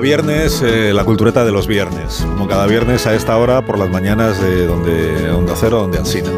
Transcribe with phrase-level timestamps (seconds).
[0.00, 2.26] Viernes eh, la cultureta de los viernes.
[2.34, 6.30] Como cada viernes a esta hora por las mañanas de donde Onda Cero, donde Alsina.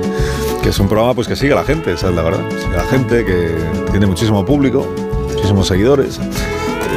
[0.62, 2.41] Que es un programa pues que sigue a la gente, esa es la verdad.
[2.61, 3.50] Sigue a la gente que
[3.91, 4.87] tiene muchísimo público,
[5.33, 6.19] muchísimos seguidores.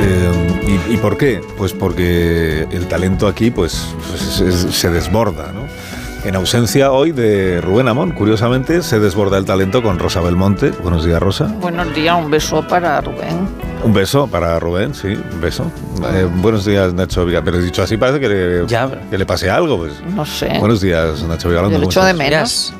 [0.02, 1.42] Eh, y, por qué?
[1.58, 5.64] Pues porque el talento aquí pues, pues, es- se desborda, ¿no?
[6.24, 10.72] En ausencia hoy de Rubén Amón, curiosamente se desborda el talento con Rosa Belmonte.
[10.84, 11.46] Buenos días, Rosa.
[11.62, 13.48] Buenos días, un beso para Rubén.
[13.90, 15.66] Un beso para Rubén, sí, un beso.
[16.14, 17.42] Eh, buenos días, Nacho Viga.
[17.44, 18.66] Pero dicho así parece que le,
[19.10, 19.80] que le pase algo.
[19.80, 19.94] Pues.
[20.16, 20.60] No sé.
[20.60, 21.64] Buenos días, Nacho Viga.
[21.64, 22.72] Yo ¿cómo echo de menos.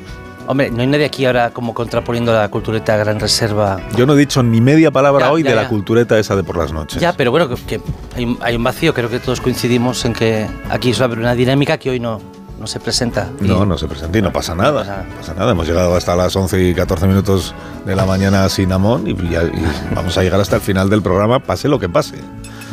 [0.46, 3.80] Hombre, no hay nadie aquí ahora como contraponiendo la cultureta Gran Reserva.
[3.96, 5.68] Yo no he dicho ni media palabra Ya, hoy ya, de la ya.
[5.68, 7.00] cultureta esa de por las noches.
[7.02, 7.80] Ya, pero bueno, que, que
[8.16, 8.94] hay, un- hay un vacío.
[8.94, 12.20] Creo que todos coincidimos en que aquí suele haber una dinámica que hoy no,
[12.60, 13.30] no se presenta.
[13.40, 15.04] Y- No, no se presenta y no pasa nada.
[15.08, 15.52] No pasa nada.
[15.52, 17.54] Hemos llegado hasta las 11 y 14 minutos
[17.86, 21.02] de la mañana sin Amón y, ya- y vamos a llegar hasta el final del
[21.02, 22.16] programa, pase lo que pase.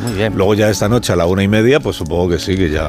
[0.02, 0.34] Muy bien.
[0.36, 2.86] Luego ya esta noche a la una y media, pues supongo que sí, que ya,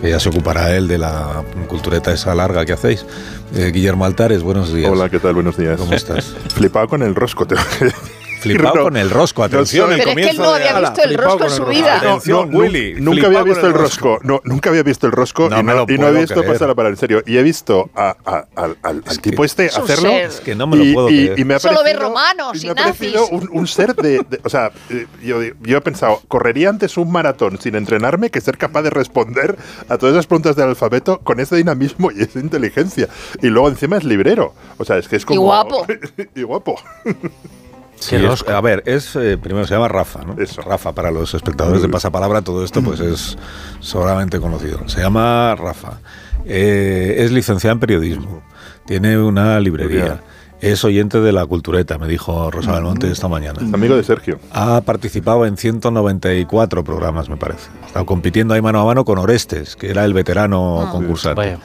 [0.00, 3.06] que ya se ocupará él de la cultureta esa larga que hacéis.
[3.54, 4.90] Eh, Guillermo Altares, buenos días.
[4.90, 5.34] Hola, ¿qué tal?
[5.34, 5.78] Buenos días.
[5.78, 6.24] ¿Cómo estás?
[6.54, 8.15] Flipado con el rosco, tengo que decir.
[8.40, 11.02] Flipado No, con el rosco, atención, no el Pero es que él no había visto
[11.02, 11.96] el rosco en su el vida.
[11.98, 12.94] Atención, nu- Willy.
[13.00, 14.18] Nunca había visto el rosco.
[14.22, 16.52] No, nunca había visto el rosco No y, no, y no había visto creer.
[16.58, 17.22] pasar para en serio.
[17.26, 20.10] Y he visto a- a- al, al- al tipo este Es un hacerlo.
[20.10, 21.38] Es que no me lo y, puedo y- creer.
[21.40, 23.16] y me ha Solo ve parecido- romanos y y me ha nazis.
[23.30, 27.10] un, un ser de, de- O sea, eh, yo, yo he pensado, correría antes un
[27.10, 29.56] maratón sin entrenarme que ser capaz de responder
[29.88, 33.08] a todas esas preguntas del alfabeto con ese dinamismo y esa inteligencia.
[33.42, 34.54] Y luego encima es librero.
[34.78, 35.40] O sea, es que es como.
[35.42, 35.86] guapo.
[36.34, 36.78] y guapo.
[37.98, 40.40] Sí, es- a ver, es eh, primero se llama Rafa, ¿no?
[40.40, 40.60] Eso.
[40.62, 43.36] Rafa para los espectadores de Pasapalabra, todo esto pues es
[43.80, 44.86] sobradamente conocido.
[44.88, 45.98] Se llama Rafa.
[46.44, 48.42] Eh, es licenciado en periodismo.
[48.86, 50.20] Tiene una librería.
[50.60, 53.60] Es oyente de la cultureta, me dijo Rosa Belmonte esta mañana.
[53.66, 54.38] Es amigo de Sergio.
[54.52, 57.68] Ha participado en 194 programas, me parece.
[57.82, 61.36] Ha estado compitiendo ahí mano a mano con Orestes, que era el veterano concursante.
[61.40, 61.58] Vaya.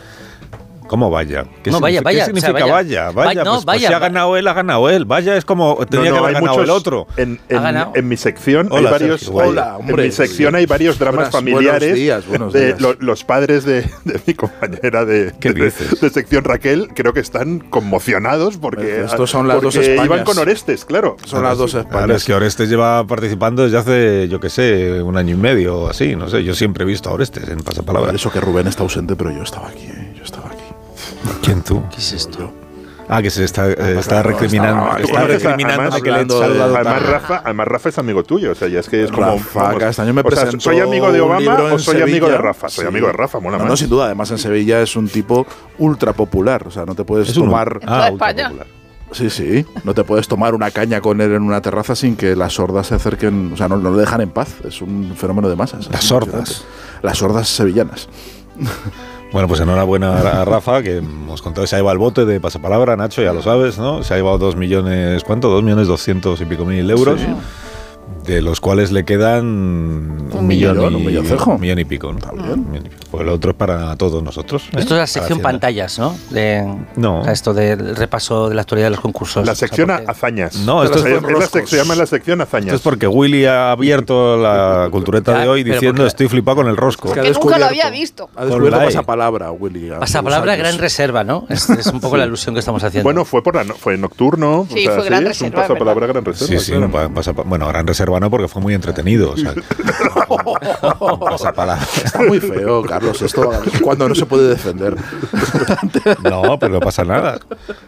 [0.92, 1.46] ¿Cómo vaya?
[1.64, 2.74] ¿Qué No, vaya, vaya, ¿Qué o sea, significa vaya.
[2.74, 3.12] vaya?
[3.12, 5.06] Vaya, Va- no, pues, pues vaya, si ha ganado él, ha ganado él.
[5.06, 7.08] Vaya es como tenía No, que haber hay ganado muchos- el otro.
[7.16, 7.92] En, Ha en- ganado.
[7.96, 9.22] en mi sección Hola, hay varios.
[9.22, 9.36] Sergio.
[9.42, 10.04] Hola, hombre.
[10.04, 12.82] en mi sección hay varios dramas Buenas- buenos familiares días, buenos de días.
[12.82, 16.02] lo- los padres de, de mi compañera de, ¿Qué de- dices?
[16.02, 16.90] de sección Raquel.
[16.94, 20.06] Creo que están conmocionados porque, Estos son las dos porque Españas.
[20.08, 21.16] iban con Orestes, claro.
[21.26, 22.18] Son las dos Claro, Españas.
[22.18, 25.90] es que Orestes lleva participando desde hace, yo qué sé, un año y medio o
[25.90, 26.18] así.
[26.18, 28.12] No sé, yo siempre he visto a Orestes en Pasapalabra.
[28.14, 30.11] Eso que Rubén está ausente, pero yo estaba aquí, ¿eh?
[31.44, 31.84] ¿Quién tú?
[31.90, 32.54] ¿Qué es esto?
[33.14, 36.72] Ah, que se está, eh, está recriminando, estaba- está Además, recriminándome además, que hablando saludado
[36.72, 37.04] de- Además.
[37.04, 38.52] Rafa, además, Rafa es amigo tuyo.
[38.52, 39.26] O sea, ya es que es como.
[39.32, 42.38] Rafa Castaño me o sea, ¿Soy amigo de un Obama o soy amigo de Sevilla.
[42.38, 42.70] Rafa?
[42.70, 42.88] Soy Sí.
[42.88, 43.70] amigo de Rafa, mola No, más.
[43.72, 44.06] no, sin duda.
[44.06, 45.46] Además, en Sevilla es un tipo
[45.80, 46.66] ultra popular.
[46.68, 47.80] O sea, no te puedes Es un- tomar.
[47.82, 48.50] Toda Ah, España.
[48.50, 48.68] ultrapopular.
[49.12, 49.66] Sí, sí.
[49.84, 52.88] No te puedes tomar una caña con él en una terraza sin que las sordas
[52.88, 53.52] se acerquen.
[53.54, 54.56] O sea, no, no lo dejan en paz.
[54.66, 55.90] Es un fenómeno de masas.
[55.92, 56.64] Las sordas.
[57.02, 58.08] Las sordas sevillanas.
[59.32, 62.98] Bueno, pues enhorabuena a Rafa, que hemos contado, se ha llevado el bote de pasapalabra,
[62.98, 64.04] Nacho, ya lo sabes, ¿no?
[64.04, 65.50] Se ha llevado dos millones, ¿cuánto?
[65.50, 67.22] Dos millones doscientos y pico mil euros.
[68.26, 72.14] De los cuales le quedan un, Un millón, millón, y, un un millón y pico,
[72.14, 72.20] ¿no?
[72.34, 72.52] bien.
[72.54, 72.96] Un millón pico.
[73.12, 74.64] Pues el otro es para todos nosotros.
[74.72, 74.80] ¿eh?
[74.80, 75.44] Esto es la sección Hacienda.
[75.44, 76.16] pantallas, ¿no?
[76.30, 76.64] De,
[76.96, 77.20] No.
[77.20, 79.46] o sea, esto del repaso de la actualidad de los concursos.
[79.46, 80.56] La O sea, sección porque- hazañas.
[80.58, 82.68] No, esto es, es la sec- se llama la sección hazañas.
[82.68, 86.68] Esto es porque Willy ha abierto la cultureta de hoy diciendo porque- estoy flipado con
[86.68, 87.08] el rosco.
[87.10, 88.30] Es Que ha nunca lo había visto.
[88.36, 88.86] Ha descubierto Online.
[88.94, 89.90] pasapalabra, Willy.
[90.00, 91.46] Pasapalabra gran reserva, ¿no?
[91.50, 93.04] Es, es un poco la alusión que estamos haciendo.
[93.04, 94.68] Bueno, fue por la no- fue nocturno.
[94.74, 96.60] Sí, fue gran es reserva, Un es pasapalabra gran reserva.
[96.60, 96.74] Sí, sí,
[97.46, 99.32] bueno, gran reserva no, porque fue muy entretenido.
[99.32, 99.54] O sea.
[102.04, 103.22] Está muy feo, Carlos.
[103.22, 103.52] Esto
[103.84, 104.96] cuando no se puede defender.
[106.24, 107.40] No, pero no pasa nada.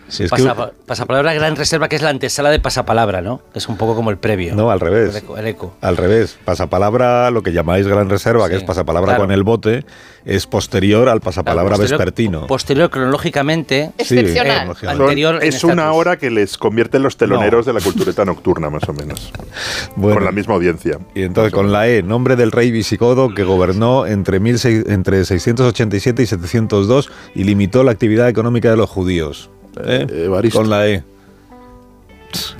[0.08, 3.42] Si es que- Pasa- pasapalabra gran reserva, que es la antesala de pasapalabra, ¿no?
[3.54, 4.56] Es un poco como el previo.
[4.56, 5.16] no, al El revés.
[5.16, 5.38] eco.
[5.38, 5.74] el eco.
[5.82, 9.24] Al revés, pasapalabra, lo que llamáis gran reserva, que Sí, es pasapalabra claro.
[9.24, 9.86] con el bote,
[10.26, 12.48] es posterior al pasapalabra Posterior- vespertino.
[12.48, 13.92] Posterior cronológicamente.
[13.98, 14.74] Excepcional.
[14.88, 17.74] anterior es una hora que les convierte en los teloneros No.
[17.74, 19.32] de la cultureta nocturna, más o menos.
[19.96, 20.98] Bueno, con la misma audiencia.
[21.14, 26.24] Y entonces con la E, nombre del rey visigodo que gobernó entre, 1600 entre 687
[26.24, 29.50] y 702 y limitó la actividad económica de los judíos.
[29.86, 30.06] ¿Eh?
[30.10, 30.50] Eh.
[30.52, 31.04] Con la E.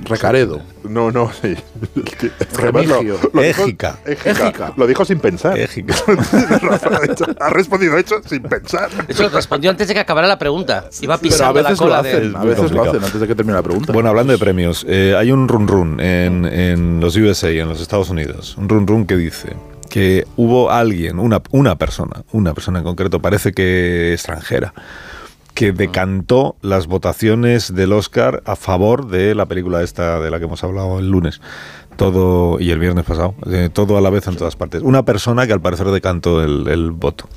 [0.04, 0.60] Recaredo.
[0.84, 1.54] No, no, sí.
[1.94, 3.18] Lo- Remigio.
[3.32, 3.98] lo dijo- Égica.
[4.04, 4.72] Égica.
[4.76, 5.58] Lo dijo sin pensar.
[5.58, 5.94] Égica.
[6.62, 8.90] Rafa, de hecho, ha respondido hecho sin pensar.
[8.90, 10.88] De hecho, respondió antes de que acabara la pregunta.
[11.00, 12.38] Iba pisando la veces lo cola hacen, de...
[12.38, 12.90] A veces lo complicado.
[12.90, 13.92] hacen antes de que termine la pregunta.
[13.92, 17.80] Bueno, hablando de premios, eh, hay un run run en, en los USA, en los
[17.80, 19.56] Estados Unidos, un run run que dice
[19.90, 24.74] que hubo alguien, una, una persona, una persona en concreto, parece que extranjera,
[25.54, 30.44] que decantó las votaciones del Oscar a favor de la película esta de la que
[30.46, 31.40] hemos hablado el lunes.
[31.96, 34.82] Todo, y el viernes pasado, eh, todo a la vez en todas partes.
[34.82, 37.28] Una persona que al parecer decantó el, el voto,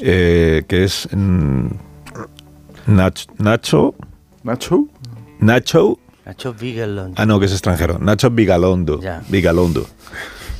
[0.00, 1.66] eh, que es mm,
[2.86, 3.94] Nach- Nacho,
[4.42, 4.86] Nacho.
[5.40, 7.14] Nacho Nacho Vigalondo.
[7.20, 7.98] Ah, no, que es extranjero.
[7.98, 8.98] Nacho Vigalondo.
[9.00, 9.22] Ya.
[9.28, 9.86] Vigalondo.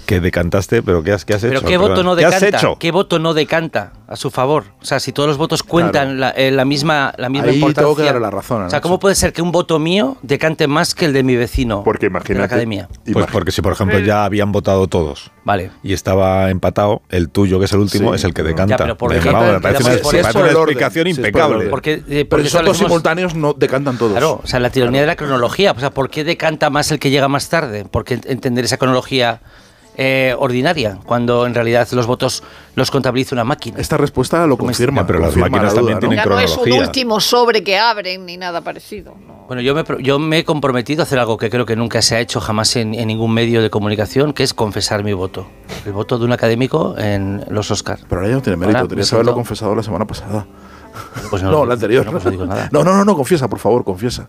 [0.07, 1.67] Que decantaste, pero ¿qué has, qué has Pero hecho?
[1.67, 2.37] ¿qué voto no ¿Qué decanta?
[2.37, 2.77] has hecho?
[2.79, 4.65] ¿Qué voto no decanta a su favor?
[4.81, 6.19] O sea, si todos los votos cuentan Claro.
[6.19, 7.83] la, eh, la misma, la misma Ahí importancia.
[7.85, 8.81] tengo que darle la razón O sea.
[8.81, 12.07] ¿cómo puede ser que un voto mío decante más que el de mi vecino Porque
[12.07, 12.45] de la imagínate.
[12.47, 12.89] academia?
[13.13, 15.71] Pues porque si, por ejemplo, ya habían votado todos Vale.
[15.85, 18.17] y estaba empatado, el tuyo, que es el último, Sí.
[18.17, 18.75] es el que decanta.
[18.75, 19.31] Ya, pero ¿por qué?
[19.31, 21.57] vamos, me parece una, por eso una orden, explicación si es por el impecable.
[21.57, 21.71] orden.
[21.71, 24.13] Porque, eh, Pero porque son dos simultáneos, no decantan todos.
[24.13, 25.73] Claro, o sea, la tiranía de la cronología.
[25.73, 27.85] O sea, ¿por qué decanta más el que llega más tarde?
[27.85, 29.41] ¿Por qué entender esa cronología
[29.97, 32.43] eh, ordinaria cuando en realidad los votos
[32.75, 33.79] los contabiliza una máquina?
[33.79, 35.07] Esta respuesta lo confirma.
[35.07, 36.87] Pero las confirma máquinas la también duda, tienen Ya no es un cronología.
[36.87, 39.15] último sobre que abren ni nada parecido.
[39.27, 39.33] no.
[39.49, 42.17] Bueno, yo me, yo me he comprometido a hacer algo que creo que nunca se
[42.17, 45.47] ha hecho jamás en, en ningún medio de comunicación, que es confesar mi voto.
[45.85, 48.03] El voto de un académico en los Oscars.
[48.09, 48.89] Pero ahora ya no tiene mérito.
[48.89, 50.47] Tenías que haberlo confesado la semana pasada.
[51.29, 52.07] Pues No, la anterior.
[52.07, 52.69] No, pues no digo nada.
[52.73, 54.27] No, no, no, no, confiesa, por favor, confiesa.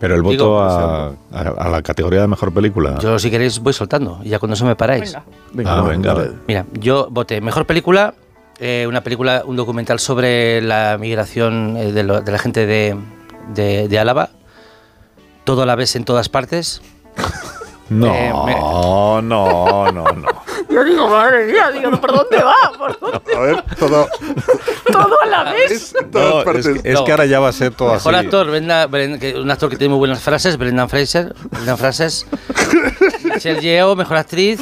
[0.00, 2.98] Pero el voto Digo, a, a- a la categoría de mejor película.
[2.98, 5.12] Yo, si queréis, voy soltando y ya cuando eso me paráis.
[5.12, 5.24] Venga.
[5.52, 6.28] Venga, Ah, venga.
[6.46, 8.14] Mira, yo voté mejor película,
[8.60, 12.96] eh, una película, un documental sobre la migración eh, de, lo- de la gente de,
[13.54, 14.30] de, de Álava.
[15.44, 16.80] Todo a la vez en todas partes.
[17.90, 20.28] No, Eh, me- no, no, no.
[20.70, 22.54] Yo digo, madre mía, digo, ¿por dónde va?
[22.76, 23.34] ¿Por dónde?
[23.36, 24.06] A ver, todo.
[24.92, 25.70] Todo a la vez.
[25.70, 26.68] Es en todas No, es, partes.
[26.82, 27.04] que, es No.
[27.04, 28.24] que ahora ya va a ser todo Mejor así.
[28.24, 31.34] actor, Brenda- Bren- que- un actor que tiene muy buenas frases, Brendan Fraser.
[31.50, 32.10] Brendan Fraser.
[33.24, 34.60] Michelle Yeoh, mejor actriz.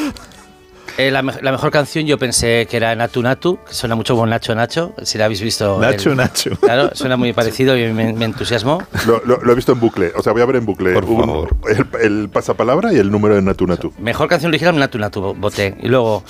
[0.98, 4.14] Eh, la, me- la mejor canción yo pensé que era Natu Natu, que suena mucho
[4.14, 5.78] como Nacho Nacho, si la habéis visto.
[5.78, 6.50] Nacho, el- Nacho.
[6.60, 8.82] Claro, suena muy parecido y me, me entusiasmó.
[9.06, 10.12] Lo, lo- lo he visto en bucle.
[10.16, 10.94] O sea, voy a ver en bucle.
[10.94, 11.56] Por Un- favor.
[11.68, 13.92] El, el pasapalabra y el número de Natu Natu.
[13.98, 15.76] Mejor canción original, Natu Natu, voté.
[15.82, 16.24] Y luego,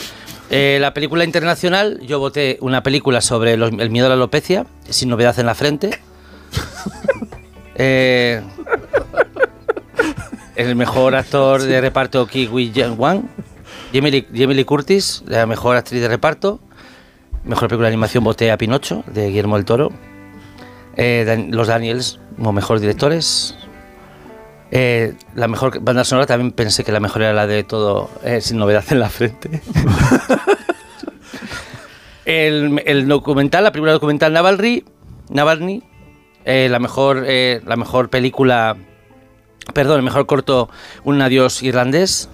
[0.50, 4.66] eh, la película internacional, yo voté una película sobre los- el miedo a la alopecia,
[4.88, 5.90] sin novedad en la frente.
[7.78, 8.40] Eh,
[10.54, 13.24] el mejor actor de reparto, Ki Wee Wang.
[13.96, 16.60] Jamie Lee, Jamie Lee Curtis, la mejor actriz de reparto.
[17.44, 19.90] Mejor película de animación, voté a Pinocho, de Guillermo del Toro.
[20.96, 23.56] Eh, Dan- los Daniels, como mejores directores.
[24.70, 28.43] Eh, la mejor banda sonora también pensé que la mejor era la de todo eh,
[28.43, 29.62] sin novedad en la frente.
[32.26, 34.84] el, el documental, la película documental Navalny,
[35.31, 35.82] Navalny
[36.44, 38.76] la mejor la mejor película,
[39.72, 40.69] perdón, el mejor corto
[41.04, 42.28] Un adiós irlandés.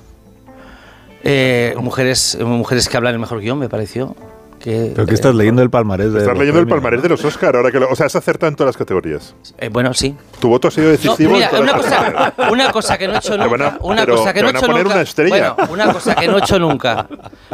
[1.25, 4.17] Eh, mujeres mujeres que hablan el mejor guion me pareció.
[4.59, 7.03] Que, Pero que estás leyendo el palmarés de Estás los leyendo el palmarés ¿no?
[7.03, 7.57] de los Oscar.
[7.57, 9.35] Ahora que lo- o sea, has acertado en todas las categorías.
[9.59, 10.15] eh, bueno, sí.
[10.39, 11.33] Tu voto ha sido No, decisivo.
[11.33, 13.67] mira, una cosa, una cosa que no he hecho nunca.
[13.67, 14.95] a- Una pero cosa que te no he hecho poner nunca.
[14.95, 15.53] una estrella.
[15.55, 17.09] Bueno, una cosa que no he hecho nunca.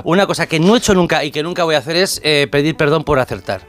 [0.04, 2.46] Una cosa que no he hecho nunca y que nunca voy a hacer es eh,
[2.52, 3.62] pedir perdón por acertar.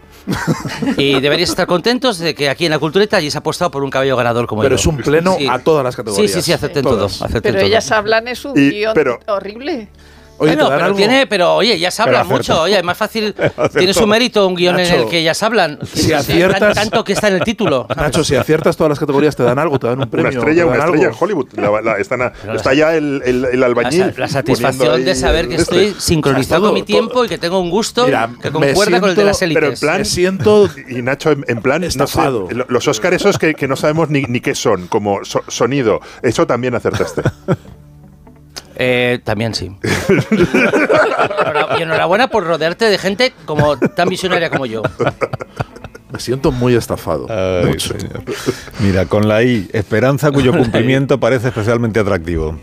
[0.97, 4.15] Y deberíais estar contentos de que aquí en la cultureta hayáis apostado por un caballo
[4.15, 4.79] ganador como Pero yo.
[4.79, 5.47] es un pleno Sí.
[5.47, 6.31] a todas las Sí, categorías.
[6.31, 7.05] sí, sí, acepten todo.
[7.05, 7.65] Acepten Pero todo.
[7.67, 9.87] ellas hablan es un Y- guion pero- horrible.
[10.41, 10.97] Oye, Bueno, ¿te dan pero algo?
[10.97, 12.33] tiene, pero oye, ellas hablan acertó.
[12.37, 13.35] mucho, oye, es más fácil,
[13.77, 17.03] tiene su mérito un guion en Nacho, el que ellas hablan, si aciertas- tan- tanto
[17.03, 17.85] que está en el título.
[17.95, 20.31] Nacho, si aciertas todas las categorías, te dan algo, te dan un Una premio.
[20.39, 21.47] estrella, te una estrella en Hollywood.
[21.55, 24.13] La- la- están a- Pero está la- ya el, el, el La, albañil.
[24.13, 25.87] sa- la satisfacción de saber que este.
[25.87, 28.51] estoy sincronizado todo- con mi tiempo todo- y que tengo un gusto Mira, que me
[28.73, 29.61] concuerda con el de las siento- élites.
[29.61, 32.47] Pero en plan, Me siento Y Nacho, en, en plan, no sé, Estafado.
[32.49, 35.99] lo- los Oscar esos que, que no sabemos ni, ni qué son, como so- sonido,
[36.23, 37.23] eso también acertaste.
[38.81, 39.75] Eh, también sí.
[41.77, 44.81] Y enhorabuena por rodearte de gente como tan visionaria como yo.
[46.11, 47.27] Me siento muy estafado.
[47.29, 47.99] Ay, Mucho.
[47.99, 48.23] señor.
[48.79, 52.57] Mira, con la I, esperanza cuyo cumplimiento parece especialmente atractivo.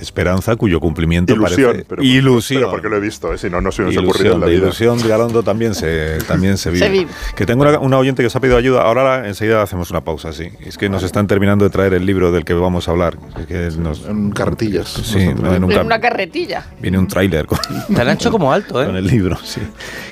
[0.00, 2.60] Esperanza cuyo cumplimiento Ilusión, parece pero, ilusión.
[2.62, 3.38] pero porque lo he visto, ¿eh?
[3.38, 4.62] si no, no se me hubiese ocurrido Ilusión, en la de vida.
[4.64, 6.86] ilusión de Galondo también se, también se vive.
[6.86, 7.10] Se vive.
[7.36, 8.82] Que tengo una, una oyente que os ha pedido ayuda.
[8.82, 10.48] Ahora enseguida hacemos una pausa, sí.
[10.64, 13.18] Es que nos están terminando de traer el libro del que vamos a hablar.
[13.38, 14.88] Es que nos- En carretillas.
[14.88, 16.66] Sí, no, en un En una carretilla.
[16.80, 17.58] Viene un tráiler con,
[17.94, 18.98] Tan ancho como alto, con ¿eh?
[18.98, 19.60] el libro, sí.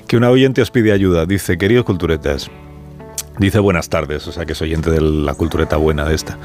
[0.06, 1.26] Que una oyente os pide ayuda.
[1.26, 2.50] Dice, queridos culturetas,
[3.38, 6.38] Dice buenas tardes, o sea que es oyente de la cultureta buena de esta.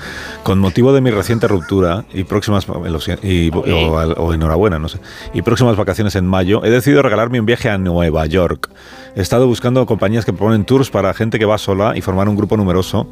[0.44, 2.68] Con motivo de mi reciente ruptura y próximas
[3.00, 5.00] si- y- o, o enhorabuena, no sé.
[5.34, 8.70] Y próximas vacaciones en mayo, he decidido regalarme un viaje a Nueva York.
[9.16, 12.36] He estado buscando compañías que proponen tours para gente que va sola y formar un
[12.36, 13.08] grupo numeroso.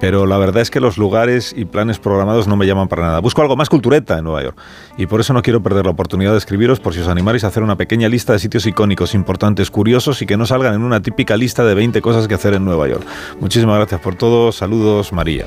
[0.00, 3.20] Pero la verdad es que los lugares y planes programados no me llaman para nada.
[3.20, 4.58] Busco algo más cultureta en Nueva York.
[4.98, 7.46] Y por eso no quiero perder la oportunidad de escribiros por si os animáis a
[7.46, 11.00] hacer una pequeña lista de sitios icónicos, importantes, curiosos y que no salgan en una
[11.00, 13.04] típica lista de 20 cosas que hacer en Nueva York.
[13.40, 14.50] Muchísimas gracias por todo.
[14.52, 15.46] Saludos, María.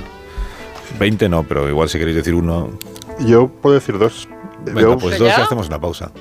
[1.00, 2.70] 20 no, pero igual si queréis decir uno.
[3.20, 4.28] Yo puedo decir dos.
[4.64, 6.12] Venga, yo, pues dos y hacemos una pausa.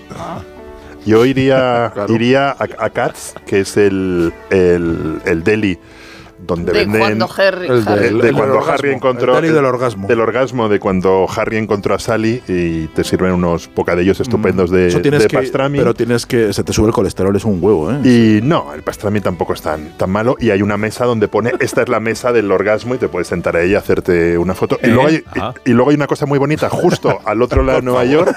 [1.04, 2.12] yo iría, Claro.
[2.14, 5.78] iría a, a Katz, que es el, el, el deli
[6.47, 7.00] donde De venden...
[7.00, 7.67] cuando Harry.
[7.69, 10.09] El de- Harry- de, el de del cuando orgasmo, Harry encontró el del orgasmo.
[10.09, 14.88] del orgasmo de cuando Harry encontró a Sally y te sirven unos bocadillos estupendos de.
[14.88, 16.53] Eso tienes de que, pastrami Pero tienes que.
[16.53, 17.99] Se te sube el colesterol, es un huevo, ¿eh?
[18.05, 21.53] y no el pastrami tampoco es tan, tan malo y hay una mesa donde pone
[21.61, 24.79] esta es la mesa del orgasmo y te puedes sentar a ella hacerte una foto
[24.83, 24.91] y ¿Eh?
[24.91, 25.53] luego hay, Ah.
[25.65, 28.35] y, y luego hay una cosa muy bonita justo al otro lado de Nueva York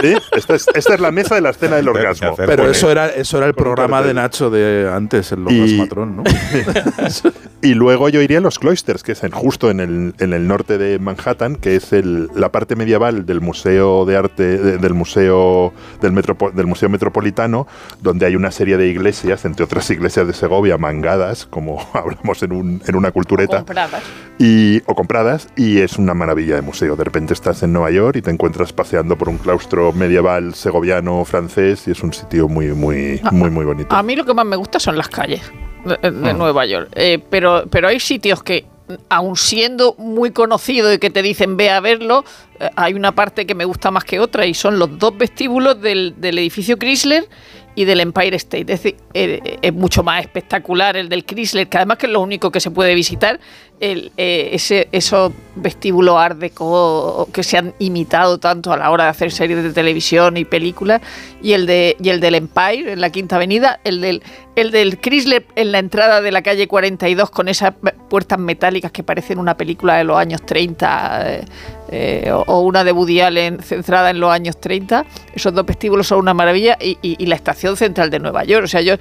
[0.00, 0.14] ¿sí?
[0.36, 3.38] esta, es, esta es la mesa de la escena del orgasmo Pero eso era, eso
[3.38, 6.24] era el programa de Nacho de antes, el Y- Orgasmatrón, ¿no?
[7.62, 10.46] Y luego yo iría a los Cloisters, que es en- justo en el, en el
[10.46, 14.94] norte de Manhattan, que es el- la parte medieval del Museo de Arte, de- del
[14.94, 17.66] Museo del, Metropo- del Museo Metropolitano,
[18.02, 22.52] donde hay una serie de iglesias, entre otras iglesias de Segovia, mangadas, como hablamos en,
[22.52, 24.02] un- en una cultureta, compradas.
[24.38, 26.94] y, o compradas, y es una maravilla de museo.
[26.94, 31.24] De repente estás en Nueva York y te encuentras paseando por un claustro medieval segoviano
[31.24, 33.94] francés, y es un sitio muy, muy, muy, muy bonito.
[33.94, 35.42] A mí lo que más me gusta son las calles
[35.84, 36.32] de, de Ah.
[36.32, 36.88] Nueva York.
[36.94, 38.64] Eh, pero, pero hay sitios que,
[39.08, 42.24] aun siendo muy conocidos y que te dicen ve a verlo,
[42.60, 45.80] eh, hay una parte que me gusta más que otra y son los dos vestíbulos
[45.80, 47.28] del, del edificio Chrysler
[47.76, 48.72] y del Empire State.
[48.72, 52.22] Es decir, eh, es mucho más espectacular el del Chrysler, que además que es lo
[52.22, 53.38] único que se puede visitar,
[53.78, 59.10] eh, ese, esos vestíbulos art deco que se han imitado tanto a la hora de
[59.10, 61.02] hacer series de televisión y películas,
[61.42, 64.22] y el, de, y el del Empire en la Quinta Avenida, el del,
[64.56, 67.74] el del Chrysler en la entrada de la calle 42 con esas
[68.08, 71.44] puertas metálicas que parecen una película de los años 30 eh,
[71.90, 75.04] eh, o, o una de Woody Allen centrada en los años 30.
[75.34, 78.64] Esos dos vestíbulos son una maravilla y, y- y la estación central de Nueva York.
[78.64, 78.94] O sea, yo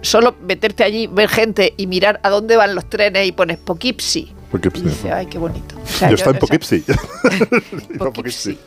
[0.00, 4.32] solo meterte allí, ver gente y mirar a dónde van los trenes y pones Poughkeepsie.
[5.06, 5.74] Y ay, qué bonito.
[5.82, 6.82] O sea, yo estaba en Poughkeepsie.
[7.98, 8.58] Poughkeepsie.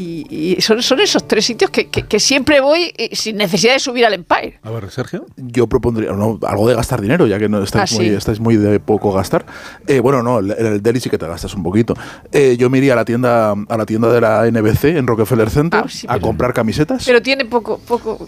[0.00, 3.74] Y, y son, son esos tres sitios que, que- que siempre voy eh, sin necesidad
[3.74, 4.58] de subir al Empire.
[4.62, 5.26] A ver, Sergio.
[5.36, 8.14] Yo propondría no, algo de gastar dinero, ya que no estáis, Ah, muy, sí.
[8.14, 9.44] estáis muy de poco gastar.
[9.86, 11.92] Eh, bueno, no, en el deli sí que te gastas un poquito.
[12.32, 15.50] Eh, yo me iría a la tienda a la tienda de la NBC en Rockefeller
[15.50, 17.04] Center Ah, sí, a pero- comprar camisetas.
[17.04, 18.26] Pero tiene poco, poco.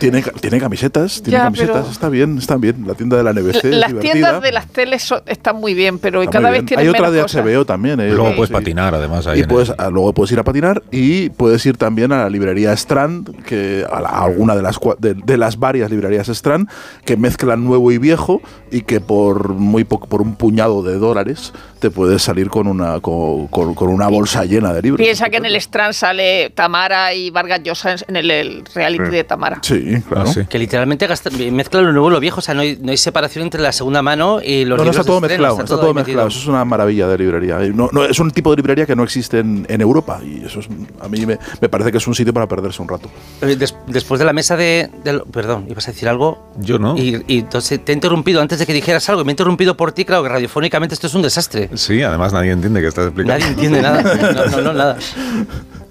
[0.00, 2.84] tiene, tiene camisetas, tiene Ya, camisetas, pero- está bien, está bien.
[2.86, 4.12] La tienda de la NBC es las divertida.
[4.12, 7.02] tiendas de las teles son- están muy bien, pero Está cada vez tienen Hay otra
[7.02, 7.44] menos de cosas.
[7.46, 8.00] HBO también.
[8.00, 8.34] eh, Luego sí.
[8.38, 9.26] puedes patinar, además.
[9.28, 12.12] Ahí Y en puedes, el- ah, luego puedes ir a patinar y puedes ir también
[12.12, 15.58] a la librería Strand, que a, la- a alguna de las, cua- de, de las
[15.58, 16.68] varias librerías Strand,
[17.04, 18.40] que mezclan nuevo y viejo
[18.70, 23.00] y que por muy poco, por un puñado de dólares te puedes salir con una
[23.00, 25.04] con, con- con una bolsa llena de libros.
[25.04, 29.24] Piensa que en el Strand sale Tamara y Vargas Llosa en el, el reality de
[29.24, 29.58] Tamara.
[29.62, 30.28] Sí, claro.
[30.28, 30.44] Ah, sí.
[30.48, 31.08] Que literalmente
[31.50, 33.72] mezclan lo nuevo y lo viejo, o sea, no hay, no hay separación entre la
[33.72, 36.28] segunda mano y los No, no está todo mezclado, está todo mezclado.
[36.28, 37.58] Eso es una maravilla de librería.
[37.74, 40.60] No, no, es un tipo de librería que no existe en, en Europa y eso
[40.60, 40.68] es,
[41.02, 43.10] a mí me, me parece que es un sitio para perderse un rato.
[43.42, 46.50] Eh, des- después de la mesa de, del- Perdón, ibas a decir algo.
[46.58, 46.96] Yo no.
[46.96, 49.24] Y, y entonces te he interrumpido antes de que dijeras algo.
[49.24, 51.70] Me he interrumpido por ti, claro que radiofónicamente esto es un desastre.
[51.74, 53.38] Sí, además nadie entiende que estás explicando.
[53.38, 54.02] Nadie entiende nada.
[54.32, 54.96] No, no, no, nada.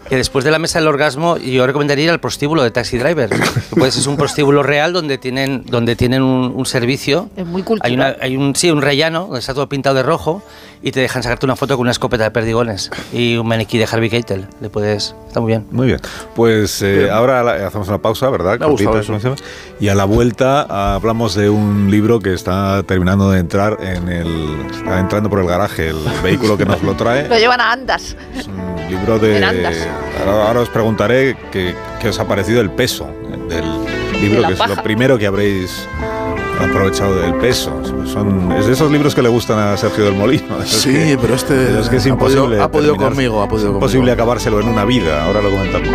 [0.10, 3.30] Que después de la mesa del orgasmo, yo recomendaría ir al prostíbulo de Taxi Driver.
[3.30, 3.40] Que
[3.78, 7.30] Pues es un prostíbulo real donde tienen, donde tienen un, un servicio.
[7.38, 7.90] Es muy cultural.
[7.90, 10.44] Hay, una, hay un, sí, un rellano donde está todo pintado de rojo
[10.84, 13.88] y te dejan sacarte una foto con una escopeta de perdigones y un maniquí de
[13.92, 14.48] Harvey Keitel.
[14.62, 15.16] Le puedes.
[15.28, 15.66] Está muy bien.
[15.72, 16.00] Muy bien.
[16.36, 17.12] Pues eh, Bien.
[17.12, 18.58] ahora la- hacemos una pausa, ¿verdad?
[18.60, 18.92] Cortita.
[19.80, 24.66] Y a la vuelta hablamos de un libro que está terminando de entrar en el.
[24.72, 27.28] Está entrando por el garaje, el vehículo que nos lo trae.
[27.30, 28.16] Lo llevan a andas.
[28.36, 29.38] Es un libro de.
[29.38, 29.76] En andas.
[30.26, 33.08] Ahora, ahora os preguntaré qué, qué os ha parecido el peso
[33.50, 33.64] del
[34.22, 36.21] libro, que es lo primero que habréis ha
[36.66, 37.82] aprovechado del peso.
[38.06, 40.62] Son, es de esos libros que le gustan a Sergio del Molino.
[40.62, 42.62] Es Sí, que- pero este es que es ha podido- imposible.
[42.62, 43.78] ha podido terminar- conmigo, ha podido es conmigo.
[43.86, 45.26] imposible acabárselo en una vida.
[45.26, 45.90] Ahora lo comentamos.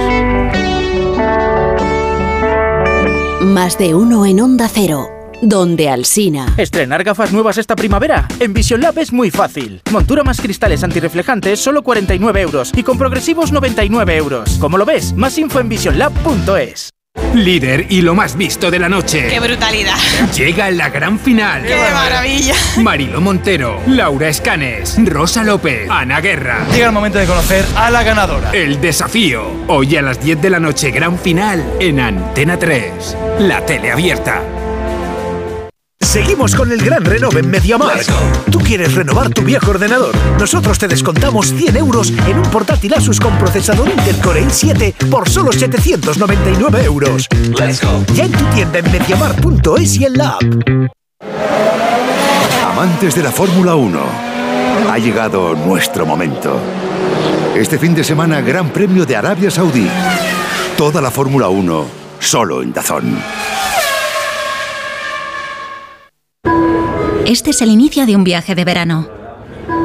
[3.42, 5.08] Más de uno en Onda Cero,
[5.40, 6.46] donde Alsina.
[6.56, 8.26] ¿Estrenar gafas nuevas esta primavera?
[8.40, 9.80] En Vision Lab es muy fácil.
[9.90, 12.72] Montura más cristales antirreflejantes, solo 49 euros.
[12.76, 14.56] Y con progresivos, 99 euros.
[14.60, 15.12] ¿Cómo lo ves?
[15.14, 16.90] Más info en visionlab.es.
[17.34, 19.28] Líder y lo más visto de la noche.
[19.28, 19.96] ¡Qué brutalidad!
[20.34, 21.64] Llega la gran final.
[21.66, 22.54] ¡Qué maravilla!
[22.78, 26.66] Marilo Montero, Laura Escanes, Rosa López, Ana Guerra.
[26.72, 28.50] Llega el momento de conocer a la ganadora.
[28.52, 29.50] El desafío.
[29.68, 33.16] Hoy a las 10 de la noche, gran final en Antena 3.
[33.40, 34.42] La tele abierta.
[36.16, 38.06] Seguimos con el gran renove en MediaMark.
[38.50, 40.14] ¿Tú quieres renovar tu viejo ordenador?
[40.40, 45.28] Nosotros te descontamos 100 euros en un portátil Asus con procesador Intel Core i7 por
[45.28, 47.28] solo 799 euros.
[48.14, 50.42] Ya en tu tienda en MediaMark.es y en la app.
[52.64, 54.00] Amantes de la Fórmula 1,
[54.90, 56.58] ha llegado nuestro momento.
[57.54, 59.86] Este fin de semana, Gran Premio de Arabia Saudí.
[60.78, 61.86] Toda la Fórmula 1,
[62.20, 63.18] solo en Dazón.
[67.26, 69.08] Este es el inicio de un viaje de verano.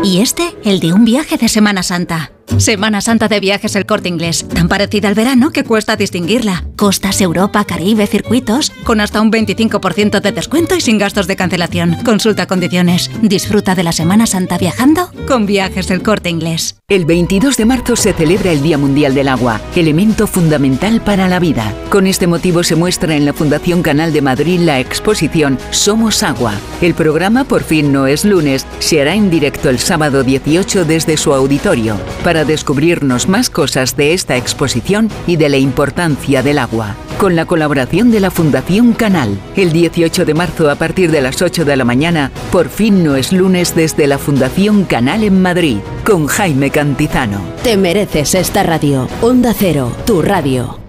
[0.04, 2.32] Y este, el de un viaje de Semana Santa.
[2.58, 6.66] Semana Santa de Viajes El Corte Inglés, tan parecida al verano que cuesta distinguirla.
[6.76, 11.98] Costas, Europa, Caribe, circuitos, con hasta un 25% de descuento y sin gastos de cancelación.
[12.04, 13.10] Consulta condiciones.
[13.22, 16.78] Disfruta de la Semana Santa viajando con Viajes El Corte Inglés.
[16.88, 21.40] El 22 de marzo se celebra el Día Mundial del Agua, elemento fundamental para la
[21.40, 21.74] vida.
[21.90, 26.54] Con este motivo se muestra en la Fundación Canal de Madrid la exposición Somos Agua.
[26.82, 31.18] El programa Por fin no es lunes se hará en directo el sábado 18 desde
[31.18, 36.96] su auditorio para descubrirnos más cosas de esta exposición y de la importancia del agua.
[37.18, 41.42] Con la colaboración de la Fundación Canal, el 18 de marzo a partir de las
[41.42, 45.78] 8 de la mañana, Por fin no es lunes desde la Fundación Canal en Madrid,
[46.04, 47.42] con Jaime Cantizano.
[47.64, 49.08] Te mereces esta radio.
[49.22, 50.81] Onda Cero, tu radio.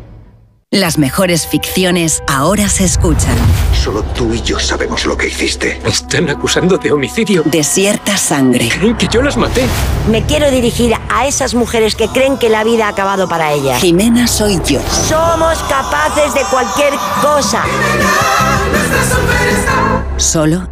[0.72, 3.36] Las mejores ficciones ahora se escuchan.
[3.74, 5.78] Solo tú y yo sabemos lo que hiciste.
[5.84, 7.42] Me están acusando de homicidio.
[7.44, 8.70] Desierta sangre.
[8.70, 9.66] Creen que yo las maté.
[10.10, 13.82] Me quiero dirigir a esas mujeres que creen que la vida ha acabado para ellas.
[13.82, 14.80] Jimena soy yo.
[15.06, 17.64] Somos capaces de cualquier cosa.
[20.16, 20.71] Solo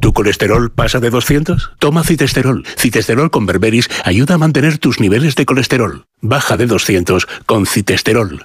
[0.00, 1.72] ¿Tu colesterol pasa de 200?
[1.78, 2.64] Toma citesterol.
[2.76, 6.06] Citesterol con berberis ayuda a mantener tus niveles de colesterol.
[6.20, 8.44] Baja de 200 con citesterol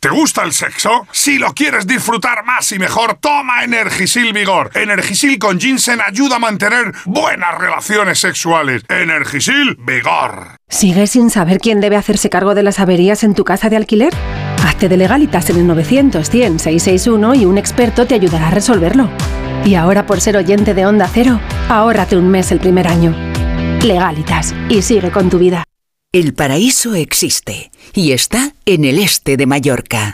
[0.00, 1.06] ¿Te gusta el sexo?
[1.12, 4.70] Si lo quieres disfrutar más y mejor, toma Energisil Vigor.
[4.74, 8.82] Energisil con ginseng ayuda a mantener buenas relaciones sexuales.
[8.88, 10.56] Energisil Vigor.
[10.70, 14.14] ¿Sigues sin saber quién debe hacerse cargo de las averías en tu casa de alquiler?
[14.64, 19.10] Hazte de legalitas en el 900 100 661 y un experto te ayudará a resolverlo.
[19.66, 23.14] Y ahora por ser oyente de Onda Cero, ahórrate un mes el primer año.
[23.84, 25.62] Legalitas y sigue con tu vida.
[26.12, 30.10] El paraíso existe y está en el este de Mallorca.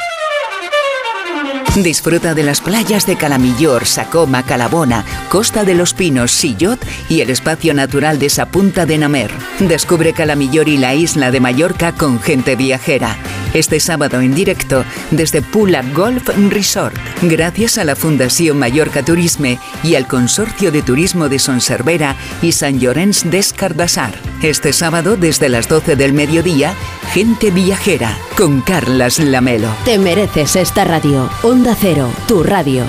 [1.82, 7.28] Disfruta de las playas de Calamillor, Sacoma, Calabona, Costa de los Pinos, Sillot y el
[7.28, 9.30] espacio natural de Sapunta de Namer.
[9.58, 13.18] Descubre Calamillor y la isla de Mallorca con gente viajera.
[13.52, 19.94] Este sábado en directo desde Pula Golf Resort, gracias a la Fundación Mallorca Turisme y
[19.94, 24.14] al Consorcio de Turismo de Sonservera y San Llorenç des Cardassar.
[24.42, 26.74] Este sábado desde las 12 del mediodía,
[27.12, 29.68] gente viajera con Carlas Lamelo.
[29.84, 31.30] Te mereces esta radio.
[31.74, 32.84] Cero, tu radio.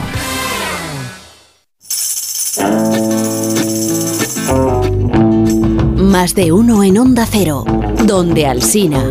[5.96, 7.66] Más de uno en Onda Cero,
[8.06, 9.04] donde Alsina.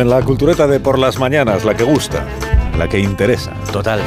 [0.00, 2.24] En la cultureta de por las mañanas, la que gusta,
[2.78, 3.52] la que interesa.
[3.72, 4.00] Total.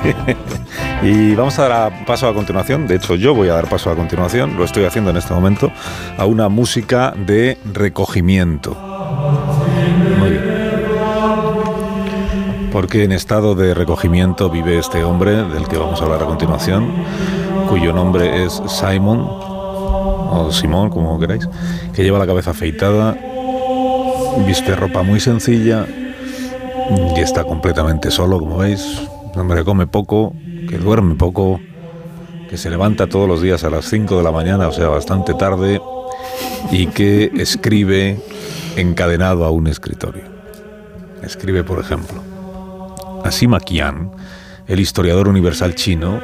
[1.02, 3.96] y vamos a dar paso a continuación, de hecho yo voy a dar paso a
[3.96, 5.72] continuación, lo estoy haciendo en este momento,
[6.16, 8.76] a una música de recogimiento.
[10.18, 10.60] Muy bien.
[12.72, 16.92] Porque en estado de recogimiento vive este hombre del que vamos a hablar a continuación,
[17.68, 19.26] cuyo nombre es Simon,
[20.32, 21.48] o Simón, como queráis,
[21.92, 23.16] que lleva la cabeza afeitada,
[24.46, 25.86] viste ropa muy sencilla
[27.16, 29.02] y está completamente solo, como veis.
[29.34, 30.34] Un hombre que come poco,
[30.68, 31.60] que duerme poco,
[32.48, 35.34] que se levanta todos los días a las 5 de la mañana, o sea, bastante
[35.34, 35.80] tarde,
[36.72, 38.20] y que escribe
[38.76, 40.24] encadenado a un escritorio.
[41.22, 42.22] Escribe, por ejemplo,
[43.24, 44.10] a Sima Qian,
[44.66, 46.20] el historiador universal chino,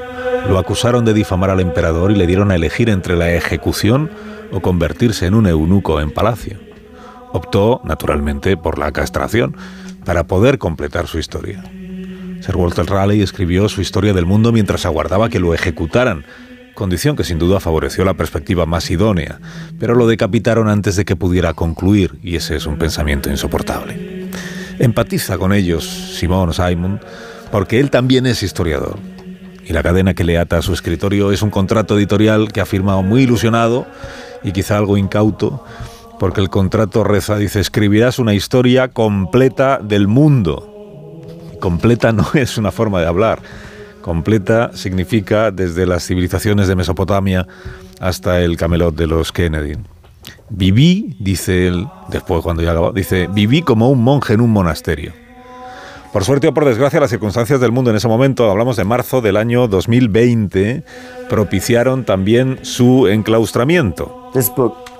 [0.48, 4.10] lo acusaron de difamar al emperador y le dieron a elegir entre la ejecución
[4.52, 6.65] o convertirse en un eunuco en palacio.
[7.32, 9.56] Optó, naturalmente, por la castración,
[10.04, 11.62] para poder completar su historia.
[12.40, 16.24] Sir Walter Raleigh escribió su historia del mundo mientras aguardaba que lo ejecutaran,
[16.74, 19.40] condición que sin duda favoreció la perspectiva más idónea,
[19.80, 24.28] pero lo decapitaron antes de que pudiera concluir, y ese es un pensamiento insoportable.
[24.78, 27.00] Empatiza con ellos Simón Simon,
[27.50, 28.98] porque él también es historiador.
[29.64, 32.66] Y la cadena que le ata a su escritorio es un contrato editorial que ha
[32.66, 33.86] firmado muy ilusionado
[34.44, 35.64] y quizá algo incauto,
[36.18, 40.72] porque el contrato reza, dice, escribirás una historia completa del mundo.
[41.60, 43.40] Completa no es una forma de hablar.
[44.02, 47.46] Completa significa desde las civilizaciones de Mesopotamia
[48.00, 49.74] hasta el Camelot de los Kennedy.
[50.48, 55.12] Viví, dice él, después cuando ya acabó, dice, viví como un monje en un monasterio.
[56.12, 59.20] Por suerte o por desgracia, las circunstancias del mundo en ese momento, hablamos de marzo
[59.20, 60.84] del año 2020,
[61.28, 64.30] propiciaron también su enclaustramiento.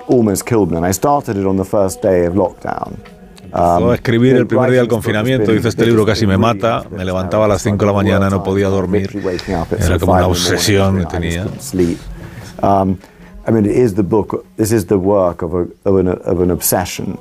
[0.07, 2.97] Almost killed me, and I started it on the first day of lockdown.
[3.47, 7.05] Empezó a escribir el primer día del confinamiento, dice este libro casi me mata, me
[7.05, 9.09] levantaba a las 5 de la mañana, no podía dormir,
[9.79, 11.45] era como una obsesión que tenía.
[12.61, 12.97] Um,
[13.47, 14.45] I mean, it is the book.
[14.57, 17.17] This is the work of, a, of, an, of an obsession,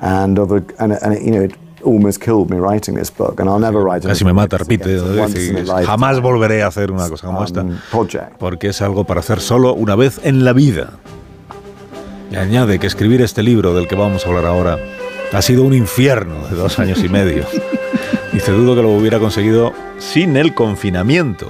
[0.00, 3.48] and of a, and, and you know, it almost killed me writing this book, and
[3.48, 5.00] I'll never write Casi me mata, repite,
[5.84, 8.36] jamás volveré a hacer una cosa como esta, um, project.
[8.38, 10.90] porque es algo para hacer solo una vez en la vida.
[12.34, 14.76] Y añade que escribir este libro del que vamos a hablar ahora
[15.32, 17.44] ha sido un infierno de dos años y medio.
[18.32, 21.46] Dice, dudo que lo hubiera conseguido sin el confinamiento.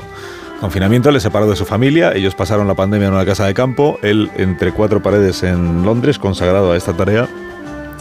[0.61, 3.99] Confinamiento le separó de su familia, ellos pasaron la pandemia en una casa de campo,
[4.03, 7.31] él entre cuatro paredes en Londres, consagrado a esta tarea,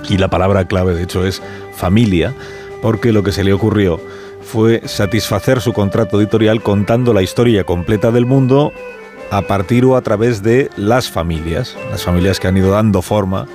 [0.09, 1.41] y la palabra clave de hecho es
[1.73, 2.33] familia,
[2.81, 4.01] porque lo que se le ocurrió
[4.41, 8.73] fue satisfacer su contrato editorial contando la historia completa del mundo
[9.33, 13.47] a partir o a través de las familias, las familias que han ido dando forma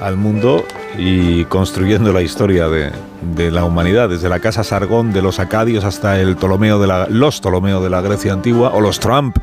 [0.00, 0.64] al mundo
[0.96, 6.20] y construyendo la historia de, la humanidad, desde la casa Sargón de los acadios hasta
[6.20, 9.36] el Ptolomeo de la, los Ptolomeo de la Grecia antigua o los Trump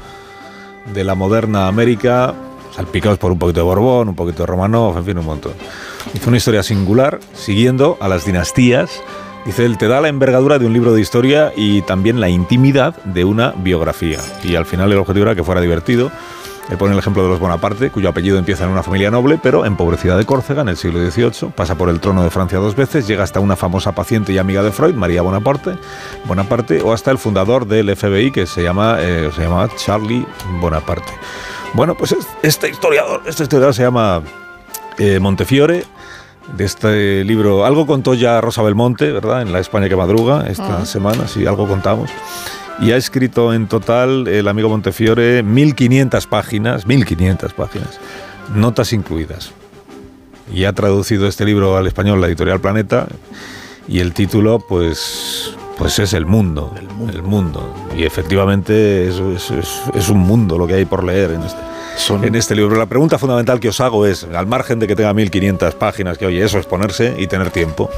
[0.94, 2.34] de la moderna América,
[2.74, 5.54] salpicados por un poquito de Borbón, un poquito de Romanov, en fin, un montón.
[6.14, 9.02] Hizo una historia singular, siguiendo a las dinastías.
[9.46, 12.96] Dice él, te da la envergadura de un libro de historia y también la intimidad
[13.04, 14.20] de una biografía.
[14.44, 16.12] Y al final el objetivo era que fuera divertido.
[16.70, 19.66] Le pone el ejemplo de los Bonaparte, cuyo apellido empieza en una familia noble, pero
[19.66, 23.08] empobrecida de Córcega en el siglo XVIII, pasa por el trono de Francia dos veces,
[23.08, 25.72] llega hasta una famosa paciente y amiga de Freud, María Bonaparte,
[26.26, 30.26] Bonaparte o hasta el fundador del FBI, que se llama, eh, se llama Charlie
[30.62, 31.12] Bonaparte.
[31.74, 34.22] Bueno, pues es- este historiador, este historiador se llama
[34.98, 35.84] eh, Montefiore,
[36.58, 39.42] de este libro, algo contó ya Rosa Belmonte, ¿verdad?
[39.42, 40.86] En La España que madruga, esta Ah.
[40.86, 42.10] semana, sí, algo contamos.
[42.80, 48.00] Y ha escrito en total el amigo Montefiore 1500 páginas, 1500 páginas,
[48.56, 49.52] notas incluidas.
[50.54, 53.08] y ha traducido este libro al español la editorial Planeta
[53.88, 56.76] y el título pues pues es el mundo,
[57.10, 57.74] el mundo.
[57.98, 61.58] Y efectivamente es, es- es- es un mundo lo que hay por leer en este,
[62.10, 62.76] en este libro.
[62.78, 66.26] La pregunta fundamental que os hago es, al margen de que tenga 1500 páginas, que
[66.26, 67.90] oye, eso es ponerse y tener tiempo,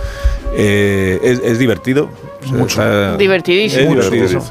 [0.56, 2.10] eh, ¿es, es divertido?
[2.52, 2.82] Mucho.
[2.82, 3.82] Está- Divertidísimo.
[3.82, 4.42] Es divertidísimo.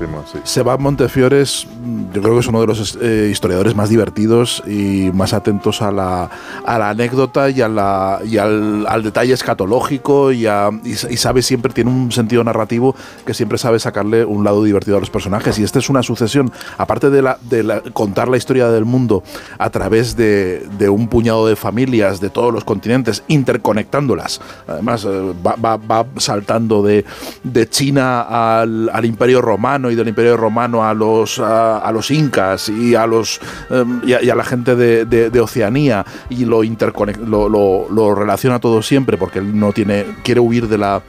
[0.45, 4.63] Sebas Montefiore es, mm, yo creo que es uno de los eh, historiadores más divertidos
[4.67, 6.31] y más atentos a la,
[6.65, 11.17] a la anécdota y, a la, y al, al detalle escatológico y, a- y y
[11.17, 12.95] sabe siempre, tiene un sentido narrativo
[13.27, 15.59] que siempre sabe sacarle un lado divertido a los personajes.
[15.59, 19.23] Y esta es una sucesión, aparte de, la, de la- contar la historia del mundo
[19.59, 24.41] a través de, de un puñado de familias de todos los continentes, interconectándolas.
[24.67, 27.05] Además, eh, va, va- va saltando de,
[27.43, 32.95] de Al, al Imperio Romano y del Imperio Romano a los, a, los incas y
[32.95, 33.41] a, los,
[33.71, 36.05] eh, y, a, la gente de, de- Oceanía.
[36.31, 36.63] Y lo,
[37.27, 41.03] lo, lo- lo relaciona todo siempre porque él no tiene, quiere huir de la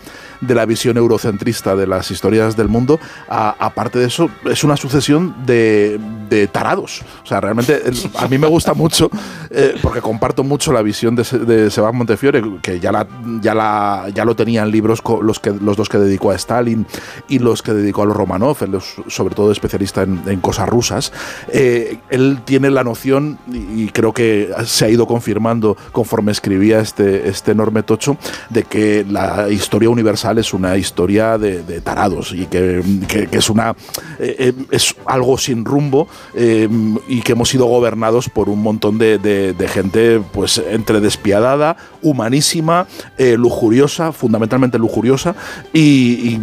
[0.47, 5.35] de la visión eurocentrista de las historias del mundo, aparte de eso, es una sucesión
[5.45, 7.01] de, de tarados.
[7.23, 7.81] O sea, realmente
[8.17, 9.09] a mí me gusta mucho,
[9.49, 13.07] eh, porque comparto mucho la visión de, de Sebas Montefiore, que ya, la,
[13.41, 16.85] ya, la, ya lo tenía en libros los, que, los dos que dedicó a Stalin
[17.27, 20.67] y los que dedicó a los Romanov, él es sobre todo especialista en, en cosas
[20.67, 21.11] rusas.
[21.49, 27.29] Eh, él tiene la noción, y creo que se ha ido confirmando conforme escribía este,
[27.29, 28.17] este enorme tocho,
[28.49, 33.71] de que la historia universal es una historia de, tarados y que, que- es, una,
[34.19, 36.67] eh, eh, es algo sin rumbo eh,
[37.07, 42.85] y que hemos sido gobernados por un montón de, de- gente pues entre despiadada, humanísima,
[43.17, 45.35] lujuriosa, fundamentalmente lujuriosa
[45.73, 46.37] y,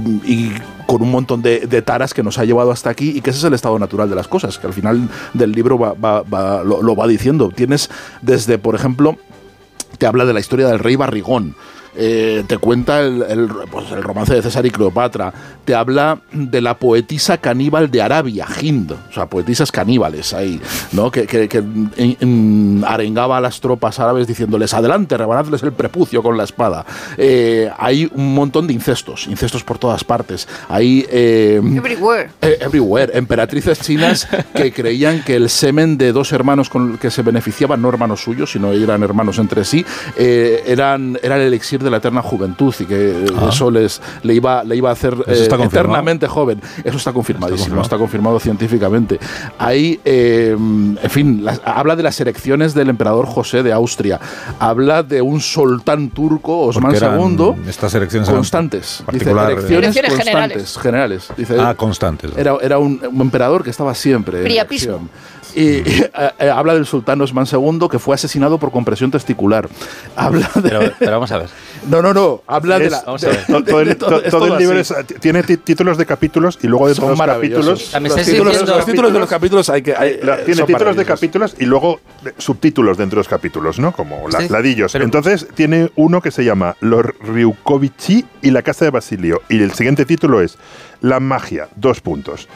[0.87, 3.39] con un montón de, de taras que nos ha llevado hasta aquí y que ese
[3.39, 7.51] es el estado natural de las cosas, que al final del libro lo va diciendo.
[7.55, 7.89] Tienes
[8.23, 9.17] desde, por ejemplo,
[9.99, 11.55] te habla de la historia del rey Barrigón.
[11.97, 15.33] Eh, te cuenta el, el- pues, el romance de César y Cleopatra,
[15.65, 20.61] te habla de la poetisa caníbal de Arabia, Hind, o sea, poetisas caníbales ahí,
[20.93, 21.11] ¿no?
[21.11, 21.63] Que, que- que,
[22.87, 26.85] arengaba a las tropas árabes diciéndoles, adelante, rebanadles el prepucio con la espada.
[27.17, 30.49] Eh, hay un montón de incestos, incestos por todas partes.
[30.69, 31.07] Hay...
[31.11, 32.31] eh, Everywhere.
[32.43, 33.11] everywhere.
[33.17, 37.89] Emperatrices chinas que creían que el semen de dos hermanos con que se beneficiaban, no
[37.89, 39.85] hermanos suyos, sino eran hermanos entre sí,
[40.17, 43.49] eran, era el elixir de la eterna juventud y que Ah.
[43.51, 46.61] eso les, le, iba, le iba a hacer ¿Eso está eh, eternamente joven.
[46.85, 47.83] Eso está confirmadísimo, confirmado.
[47.83, 49.19] está confirmado científicamente.
[49.59, 54.21] Hay, eh, en fin, habla de las erecciones del emperador José de Austria,
[54.59, 59.03] habla de un sultán turco, Osman II, Estas elecciones eran constantes.
[59.13, 61.29] Dice, Elecciones constantes, generales.
[61.37, 62.31] Dice, Ah, constantes.
[62.37, 65.09] era, era un, un emperador que estaba siempre en Priapismo.
[65.55, 69.69] Y, y, eh, eh, habla del sultán Osman II que fue asesinado por compresión testicular.
[70.15, 70.63] Habla de.
[70.63, 71.49] Pero, pero vamos a ver.
[71.89, 72.43] No, no, no.
[72.47, 73.03] Habla Sí, de la.
[73.03, 73.47] vamos a de- ver.
[73.47, 76.89] de- todo, de el, todo- todo libro es- tiene ti- títulos de capítulos y luego
[76.89, 77.91] de los maravillosos.
[77.93, 78.17] capítulos.
[78.17, 78.61] Los títulos-
[79.03, 82.35] los de los capítulos hay que- hay- La- tiene títulos de capítulos y luego de-
[82.39, 83.93] subtítulos dentro de los capítulos, ¿no?
[83.93, 84.93] Como la- Sí, ladillos.
[84.93, 89.43] pero- Entonces tiene uno que se llama Los Ryukovichi y la Casa de Basilio.
[89.49, 90.59] Y el siguiente título es
[91.03, 92.47] La magia, dos puntos.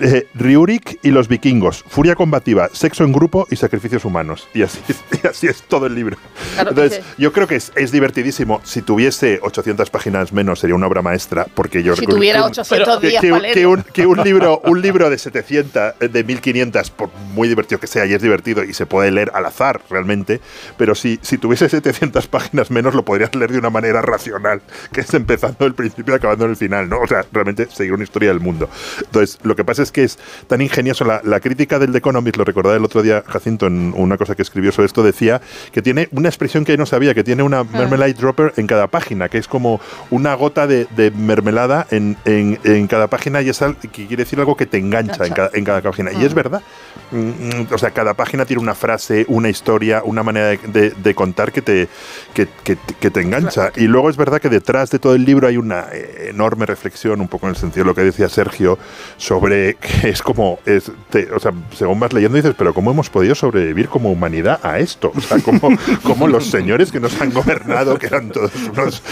[0.00, 4.48] Eh, Ryurik y los vikingos, furia combativa, sexo en grupo y sacrificios humanos.
[4.54, 4.80] Y así,
[5.22, 6.16] y así es todo el libro.
[6.54, 8.60] Claro, Entonces, dice- yo creo que es, es divertidísimo.
[8.72, 12.50] Si tuviese 800 páginas menos, sería una obra maestra, porque yo Si tuviera que un-
[12.52, 16.08] 800 que- días que, para que un, que un libro, un libro de 700, eh,
[16.08, 19.44] de 1500, por muy divertido que sea, y es divertido y se puede leer al
[19.44, 20.40] azar realmente,
[20.78, 25.02] pero si, si tuviese 700 páginas menos, lo podrías leer de una manera racional, que
[25.02, 27.00] es empezando el principio y acabando en el final, ¿no?
[27.00, 28.70] O sea, realmente seguir una historia del mundo.
[29.00, 31.04] Entonces, lo que pasa es que es tan ingenioso.
[31.04, 34.34] La, la crítica del The Economist, lo recordaba el otro día Jacinto en una cosa
[34.34, 37.64] que escribió sobre esto, decía que tiene una expresión que no sabía, que tiene una
[37.64, 42.58] mermelade dropper en cada página, que es como una gota de, de mermelada en, en-
[42.64, 45.50] en cada página y es al- que quiere decir algo que te engancha en cada,
[45.54, 46.12] en cada página.
[46.12, 46.62] Y es verdad.
[47.10, 50.90] Mm, mm, O sea, cada página tiene una frase, una historia, una manera de, de-
[50.90, 51.88] de contar que te,
[52.34, 53.70] que, que- que te engancha.
[53.76, 57.20] Y luego es verdad que detrás de todo el libro hay una eh, enorme reflexión,
[57.20, 58.78] un poco en el sentido de lo que decía Sergio,
[59.16, 63.10] sobre que es como, es, te- o sea, según vas leyendo dices, pero ¿cómo hemos
[63.10, 65.12] podido sobrevivir como humanidad a esto?
[65.14, 69.02] O sea, ¿cómo, cómo los señores que nos han gobernado, que eran todos unos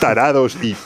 [0.00, 0.76] tarados y,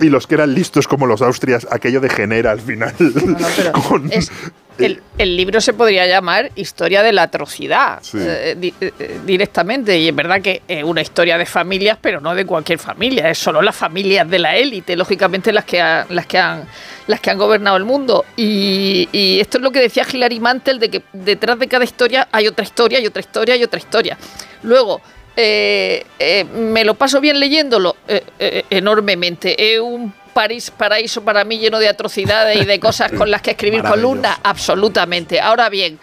[0.00, 2.94] y los que eran listos como los austrias, aquello degenera al final.
[3.88, 4.30] con- Es-
[4.78, 8.18] el, el libro se podría llamar Historia de la atrocidad Sí.
[8.20, 9.98] eh, di- eh, directamente.
[9.98, 13.30] Y es verdad que es una historia de familias, pero no de cualquier familia.
[13.30, 16.64] Es solo las familias de la élite, lógicamente las que, ha- las que, han,
[17.06, 18.26] las que han gobernado el mundo.
[18.36, 22.28] Y, y esto es lo que decía Hilary Mantel, de que detrás de cada historia
[22.30, 24.18] hay otra historia, y otra historia, y otra historia.
[24.62, 25.00] Luego,
[25.36, 29.74] eh, eh, me lo paso bien leyéndolo eh, eh, enormemente.
[29.74, 33.52] Es un París paraíso para mí lleno de atrocidades y de cosas con las que
[33.52, 35.40] escribir columnas, absolutamente.
[35.40, 35.98] Ahora bien,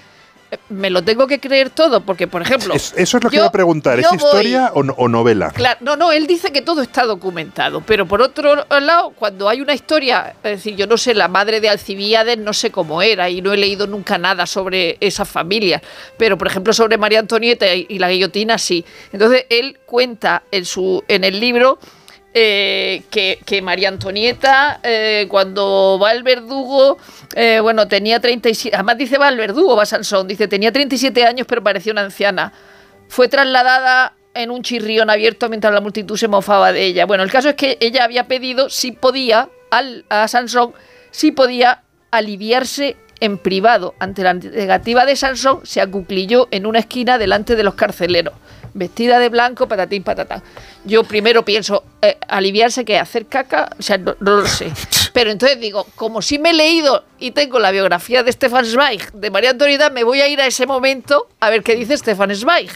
[0.70, 2.74] me lo tengo que creer todo, porque por ejemplo...
[2.74, 4.00] Es- eso es lo que iba a preguntar.
[4.00, 5.52] ¿Es yo voy- historia o, no- o novela?
[5.52, 9.62] Claro, no, no, él dice que todo está documentado, pero por otro lado, cuando hay
[9.62, 13.30] una historia, es decir, yo no sé, la madre de Alcibíades no sé cómo era
[13.30, 15.82] y no he leído nunca nada sobre esa familia,
[16.18, 18.84] pero por ejemplo sobre María Antonieta y, y la guillotina sí.
[19.12, 21.80] Entonces él cuenta en, su, en el libro
[22.34, 26.98] eh, que, que María Antonieta, eh, cuando va el verdugo,
[27.36, 31.46] eh, bueno, tenía 37, además dice va el verdugo, va Sansón, dice tenía 37 años
[31.48, 32.52] pero parecía una anciana
[33.08, 37.06] fue trasladada en un chirrión abierto mientras la multitud se mofaba de ella.
[37.06, 40.74] Bueno, el caso es que ella había pedido si podía al, a Sansón,
[41.12, 43.96] si podía aliviarse en privado.
[44.00, 48.34] Ante la negativa de Sansón, se acuclilló en una esquina delante de los carceleros,
[48.74, 50.44] vestida de blanco, patatín, patatán.
[50.86, 54.72] Yo primero pienso, eh, aliviarse que hacer caca, o sea, no, lo sé.
[55.14, 59.12] Pero entonces digo, como si me he leído y tengo la biografía de Stefan Zweig,
[59.14, 62.36] de María Antonieta, me voy a ir a ese momento a ver qué dice Stefan
[62.36, 62.72] Zweig.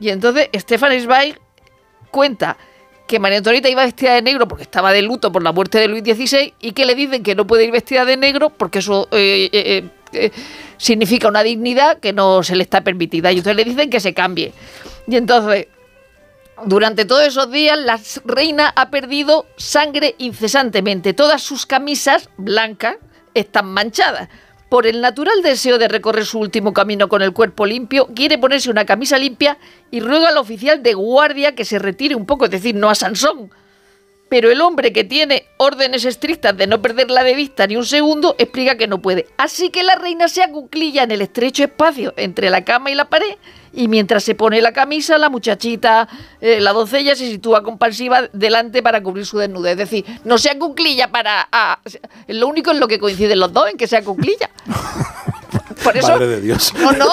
[0.00, 1.38] Y entonces Stefan Zweig
[2.10, 2.56] cuenta
[3.06, 5.88] que María Antonieta iba vestida de negro porque estaba de luto por la muerte de
[5.88, 9.08] Luis XVI y que le dicen que no puede ir vestida de negro porque eso
[9.12, 10.30] eh, eh, eh,
[10.78, 13.30] significa una dignidad que no se le está permitida.
[13.30, 14.52] Y entonces le dicen que se cambie.
[15.06, 15.66] Y entonces,
[16.64, 21.12] durante todos esos días, la reina ha perdido sangre incesantemente.
[21.12, 22.96] Todas sus camisas blancas
[23.34, 24.28] están manchadas.
[24.74, 28.72] Por el natural deseo de recorrer su último camino con el cuerpo limpio, quiere ponerse
[28.72, 29.56] una camisa limpia
[29.92, 32.96] y ruega al oficial de guardia que se retire un poco, es decir, no a
[32.96, 33.52] Sansón.
[34.28, 38.34] Pero el hombre que tiene órdenes estrictas de no perderla de vista ni un segundo
[38.38, 39.26] explica que no puede.
[39.36, 43.04] Así que la reina se acuclilla en el estrecho espacio entre la cama y la
[43.06, 43.36] pared
[43.72, 46.08] y mientras se pone la camisa, la muchachita,
[46.40, 49.72] eh, la doncella se sitúa compasiva delante para cubrir su desnudez.
[49.72, 51.48] Es decir, no se acuclilla para...
[51.50, 51.80] a-
[52.28, 54.48] lo único en lo que coinciden los dos, en que se acuclilla.
[55.82, 56.08] Por eso...
[56.08, 56.72] Madre de Dios.
[56.74, 57.06] No, no.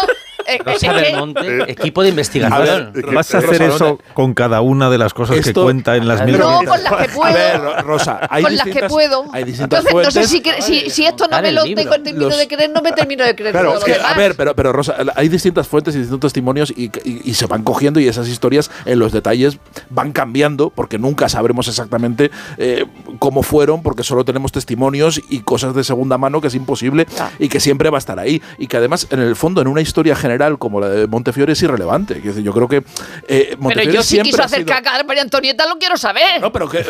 [0.53, 2.93] Eh, eh, Rosa que- Belmonte, equipo de investigación.
[3.13, 6.25] ¿Vas a hacer eso con cada una de las cosas que Esto- cuenta en las
[6.25, 7.23] mil No, con las que puedo.
[7.25, 9.25] A ver, Rosa, hay con las que distintas- puedo.
[9.31, 10.65] hay distintas Entonces, no sé fuentes.
[10.65, 13.23] si, si, si esto no me lo tengo, termino Los- de creer, no me termino
[13.23, 13.51] de creer.
[13.51, 17.21] Claro, que, a ver, pero, pero Rosa, hay distintas fuentes y distintos testimonios y, y-
[17.29, 19.57] y se van cogiendo y esas historias en los detalles
[19.89, 22.85] van cambiando porque nunca sabremos exactamente eh,
[23.19, 27.05] cómo fueron porque solo tenemos testimonios y cosas de segunda mano que es imposible
[27.39, 29.81] y que siempre va a estar ahí y que además en el fondo en una
[29.81, 32.21] historia general como la de Montefiore es irrelevante.
[32.43, 32.83] Yo creo que
[33.27, 35.97] eh, Pero yo si siempre quiso ha hacer sido- caca a María Antonieta, lo quiero
[35.97, 36.41] saber.
[36.41, 36.85] No, pero que, eh,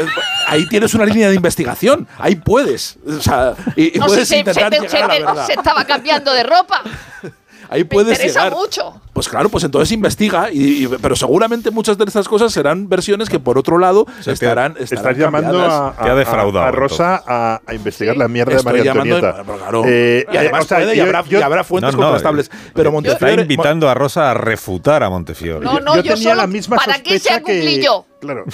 [0.47, 2.07] ahí tienes una línea de investigación.
[2.17, 2.97] Ahí puedes.
[3.07, 5.45] O sea, y, y No puedes sé, se, intentar se- llegar a la se- verdad.
[5.47, 6.81] se estaba cambiando de ropa.
[7.71, 8.57] Ahí Me puedes interesa llegar.
[8.59, 9.01] mucho.
[9.13, 10.51] Pues claro, pues entonces investiga.
[10.51, 14.75] Y, y- pero seguramente muchas de estas cosas serán versiones que por otro lado estarán,
[14.77, 15.71] estarán Estás llamando cambiadas.
[15.71, 19.43] a, a- a- a Rosa a, a investigar la mierda de María llamando- Antonieta.
[19.45, 19.83] pero claro.
[19.87, 22.03] Eh, y además o sea, puede y yo- habrá, yo- y habrá fuentes No, no,
[22.07, 22.47] contrastables.
[22.47, 23.41] eh, Pero Está Montefiore.
[23.41, 25.63] invitando a Rosa a refutar a Montefiore.
[25.63, 26.35] No, no, yo yo, tenía solo.
[26.41, 28.05] la misma ¿Para qué se sospecha que- acuclilló?
[28.19, 28.45] Claro.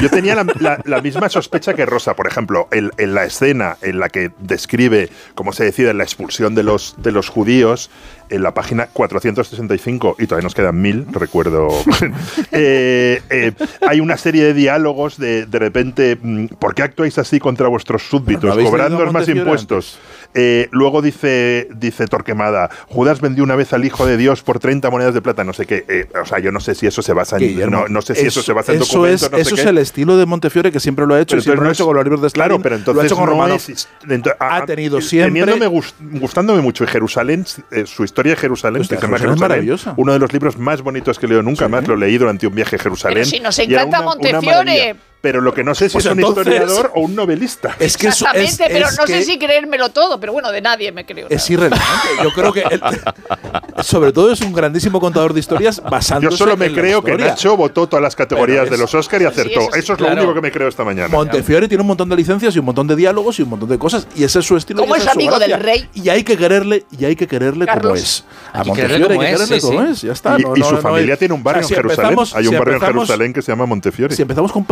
[0.00, 3.76] Yo tenía la, la- la misma sospecha que Rosa, por ejemplo, en, en la escena
[3.82, 7.90] en la que describe cómo se decide la expulsión de los, de los judíos,
[8.30, 11.68] en la página 465, y todavía nos quedan mil, recuerdo.
[12.52, 13.52] eh, eh,
[13.86, 18.02] hay una serie de diálogos de, de repente, mm, ¿por qué actuáis así contra vuestros
[18.08, 18.44] súbditos?
[18.44, 19.98] ¿No habéis Cobrándoos más impuestos.
[20.32, 24.88] Eh, luego dice, dice Torquemada, Judas vendió una vez al Hijo de Dios por 30
[24.88, 25.84] monedas de plata, no sé qué.
[25.88, 27.68] Eh, o sea, yo no sé si eso se basa en.
[27.68, 29.22] No, no sé si eso, se basa en eso documentos.
[29.24, 29.60] es, no eso qué.
[29.62, 31.72] es el estilo de Montefiore que siempre lo ha hecho Pero y siempre lo ha
[31.72, 33.56] hecho con los libros de Stalin, Claro, pero lo ha entonces hecho con no Romanov.
[33.56, 38.82] es- ento- a- ha tenido siempre gust- gustándome mucho Jerusalén, eh, su historia de Jerusalén,
[38.82, 39.94] Hostia, que se llama Jerusalén es Jerusalén, maravillosa.
[39.96, 42.54] uno de los libros más bonitos que leo nunca, más lo he leído durante un
[42.54, 43.14] viaje a Jerusalén.
[43.14, 44.96] Pero si nos encanta una- una Montefiore.
[45.22, 47.76] Pero lo que no sé si Pues es un historiador o un novelista.
[47.78, 50.62] Es que Exactamente, es, pero es no que sé si creérmelo todo, pero bueno, de
[50.62, 51.26] nadie me creo.
[51.28, 51.84] es irrelevante.
[52.22, 52.80] Yo creo que él,
[53.82, 57.16] sobre todo es un grandísimo contador de historias basándose Yo solo me en creo que.
[57.16, 59.60] Nacho votó todas las categorías de es- los Oscar y acertó.
[59.60, 61.08] eso sí, eso es lo único que me creo esta mañana.
[61.08, 63.78] Montefiore tiene un montón de licencias y un montón de diálogos y un montón de
[63.78, 64.80] cosas y ese es su estilo.
[64.80, 65.88] Como es amigo del rey.
[65.94, 67.98] Y hay que quererle y hay que quererle como Carlos.
[68.00, 68.24] es.
[68.52, 69.92] Hay A que Montefiore quererle hay como que es, quererle sí, como sí.
[69.92, 70.02] es.
[70.02, 70.36] Ya está.
[70.38, 72.18] Y, no- y no- su no familia tiene un barrio en Jerusalén.
[72.34, 74.14] hay un barrio en Jerusalén que se llama Montefiore.
[74.16, 74.64] Si empezamos con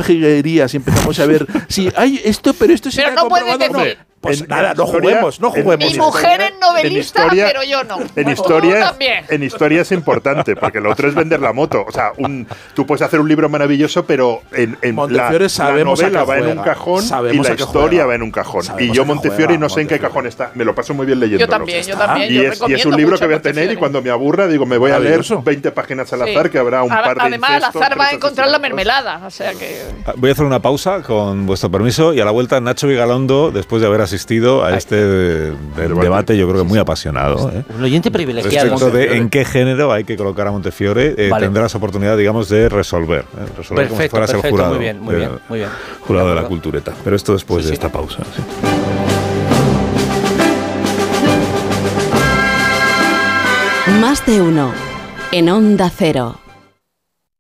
[0.75, 4.41] y empezamos a ver si hay esto, pero esto sí Pero no comprobado, decir- Pues
[4.41, 5.93] En- nada, no historia- juguemos, no en- juguemos.
[5.93, 7.99] Mi mujer es novelista, historia- pero yo no.
[8.17, 8.95] En historia,
[9.29, 11.85] en historia es importante, porque lo otro es vender la moto.
[11.87, 15.49] O sea, un, tú puedes hacer un libro maravilloso, pero en, en la, Montefiore la
[15.49, 18.07] sabemos a novela va en un cajón y Sabemos la a qué historia juega.
[18.07, 18.63] va en un cajón.
[18.65, 20.09] Sabemos y a yo Montefiore juega, no sé en qué Montefiore.
[20.15, 20.51] cajón está.
[20.55, 21.45] Me lo paso muy bien leyendo.
[21.45, 22.33] Yo también, yo también.
[22.33, 23.79] Y yo es, y es un libro que voy a tener y Montefiore.
[23.79, 25.43] cuando me aburra digo, me voy a leer Maravilloso.
[25.43, 26.31] 20 páginas al Sí.
[26.31, 29.21] azar que habrá un Ad- par de Además, al azar va a encontrar la mermelada.
[29.25, 29.81] O sea que.
[30.05, 33.53] Ah, Voy a hacer una pausa con vuestro permiso y a la vuelta Nacho Vigalondo,
[33.53, 37.51] después de haber asistido a este eh, debate, yo creo que muy apasionado.
[37.55, 37.65] ¿eh?
[37.77, 38.71] Un oyente privilegiado.
[38.71, 41.47] Respecto de en qué género hay que colocar a Montefiore, eh, Vale.
[41.47, 43.21] tendrás oportunidad, digamos, de resolver.
[43.21, 43.47] ¿eh?
[43.57, 44.75] Resolver como si Perfecto, fueras el perfecto, jurado.
[44.75, 45.71] muy bien, muy bien, muy bien.
[46.01, 46.93] Jurado de la cultureta.
[47.05, 48.23] Pero esto después de esta pausa.
[48.35, 48.43] sí.
[54.01, 54.73] Más de uno.
[55.33, 56.39] En Onda Cero.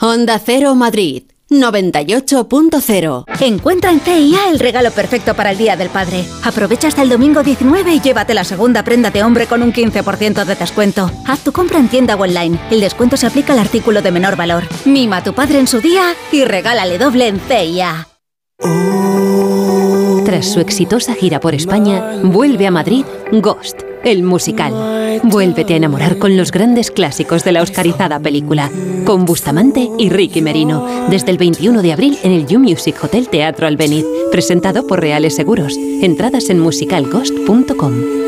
[0.00, 1.24] Onda Cero Madrid.
[1.50, 3.24] 98.0.
[3.40, 6.24] Encuentra en CIA el regalo perfecto para el Día del Padre.
[6.44, 10.44] Aprovecha hasta el domingo 19 y llévate la segunda prenda de hombre con un 15%
[10.44, 11.10] de descuento.
[11.26, 12.58] Haz tu compra en tienda o online.
[12.70, 14.64] El descuento se aplica al artículo de menor valor.
[14.84, 18.08] Mima a tu padre en su día y regálale doble en CIA.
[20.24, 25.20] Tras su exitosa gira por España, vuelve a Madrid Ghost, el musical.
[25.24, 28.70] Vuélvete a enamorar con los grandes clásicos de la oscarizada película,
[29.04, 33.28] con Bustamante y Ricky Merino, desde el 21 de abril en el You Music Hotel
[33.28, 35.76] Teatro Albeniz, presentado por Reales Seguros.
[35.76, 38.27] Entradas en musicalghost.com.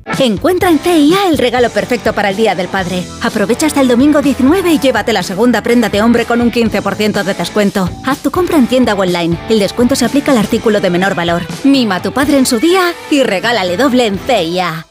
[0.21, 3.03] Encuentra en CIA el regalo perfecto para el Día del Padre.
[3.23, 7.23] Aprovecha hasta el domingo 19 y llévate la segunda prenda de hombre con un 15%
[7.23, 7.89] de descuento.
[8.05, 9.35] Haz tu compra en tienda o online.
[9.49, 11.41] El descuento se aplica al artículo de menor valor.
[11.63, 14.90] Mima a tu padre en su día y regálale doble en CIA.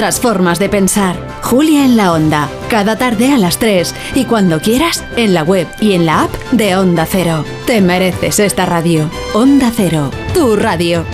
[0.00, 1.14] otras formas de pensar.
[1.42, 5.68] Julia en la Onda, cada tarde a las 3 y cuando quieras en la web
[5.78, 7.44] y en la app de Onda Cero.
[7.66, 9.10] Te mereces esta radio.
[9.34, 11.04] Onda Cero, tu radio.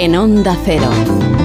[0.00, 1.43] En Onda Cero.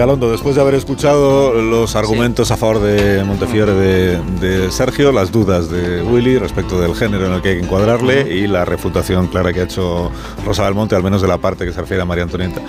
[0.00, 5.12] Bueno, Vigalondo, después de haber escuchado los argumentos a favor de Montefiore de, de Sergio,
[5.12, 8.64] las dudas de Willy respecto del género en el que hay que encuadrarle y la
[8.64, 10.10] refutación clara que ha hecho
[10.46, 12.62] Rosa Belmonte, al menos de la parte que se refiere a María Antonieta.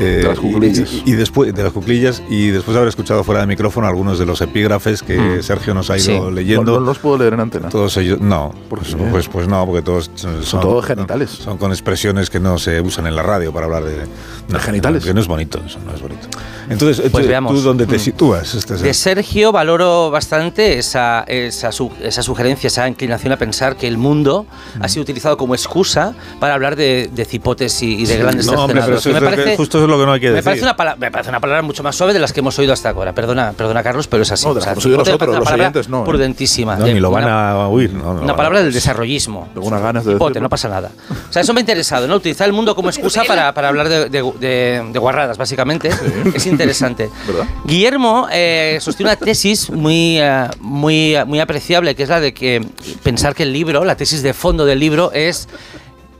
[0.00, 0.92] Eh, De las cuclillas.
[1.04, 4.18] Y, y después de las cuclillas y después de haber escuchado fuera de micrófono algunos
[4.18, 5.42] de los epígrafes que Mm.
[5.42, 6.34] Sergio nos ha ido Sí.
[6.34, 6.64] leyendo.
[6.72, 7.68] No, no los puedo leer en antena.
[7.68, 11.30] Todos ellos, no, pues, pues, pues no, porque todos son, son todos genitales.
[11.30, 14.06] Son con expresiones que no se usan en la radio para hablar de,
[14.48, 15.04] no, genitales.
[15.04, 16.26] Que no es bonito, eso no es bonito.
[16.68, 17.52] Entonces, Pues tú, veamos.
[17.52, 18.00] ¿tú dónde te Mm.
[18.00, 18.54] sitúas?
[18.54, 23.76] Este es De Sergio valoro bastante esa, esa, su- esa sugerencia, esa inclinación a pensar
[23.76, 24.46] que el mundo
[24.80, 28.46] ha sido utilizado como excusa para hablar de, de cipotes y, y de Sí, grandes
[28.46, 30.32] no, hombre, pero eso es lo que- justo es lo que no hay que me
[30.34, 30.44] decir.
[30.44, 32.72] Parece una pala- me parece una palabra mucho más suave de las que hemos oído
[32.72, 33.12] hasta ahora.
[33.14, 34.46] Perdona, perdona Carlos, pero es así.
[34.46, 36.06] No, de las que hemos oído nosotros, los palabra oyentes no, ¿eh?
[36.06, 36.76] Prudentísima.
[36.76, 37.92] No, De- ni lo van una- a oír.
[37.92, 39.48] No, no una palabra del desarrollismo.
[39.54, 40.40] Tengo unas ganas de decirlo.
[40.40, 40.90] no pasa nada.
[41.28, 42.16] O sea, eso me ha interesado, ¿no?
[42.16, 45.90] Utilizar el mundo como excusa para, para hablar de, de- de- de guarradas, básicamente.
[46.34, 47.10] Es interesante.
[47.64, 52.64] Guillermo eh, sostiene una tesis muy, eh, muy, muy apreciable, que es la de que
[53.02, 55.48] pensar que el libro, la tesis de fondo del libro es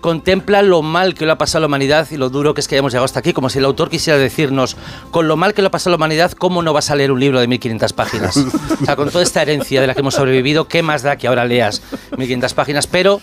[0.00, 2.68] contempla lo mal que le ha pasado a la humanidad y lo duro que es
[2.68, 4.76] que hayamos llegado hasta aquí, como si el autor quisiera decirnos,
[5.10, 7.12] con lo mal que le ha pasado a la humanidad, ¿cómo no vas a leer
[7.12, 8.36] un libro de 1500 páginas?
[8.36, 11.26] O sea, con toda esta herencia de la que hemos sobrevivido, ¿qué más da que
[11.28, 11.82] ahora leas
[12.16, 12.86] 1500 páginas?
[12.86, 13.20] Pero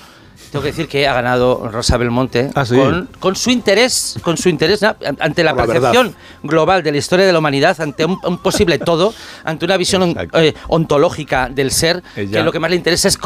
[0.52, 2.76] tengo que decir que ha ganado Rosa Belmonte Ah, sí.
[2.76, 4.96] con, con su interés, con su interés ¿no?
[5.20, 9.14] ante la percepción global de la historia de la humanidad, ante un, un posible todo,
[9.44, 13.08] ante una visión on- eh, ontológica del ser, Ella- que lo que más le interesa
[13.10, 13.18] es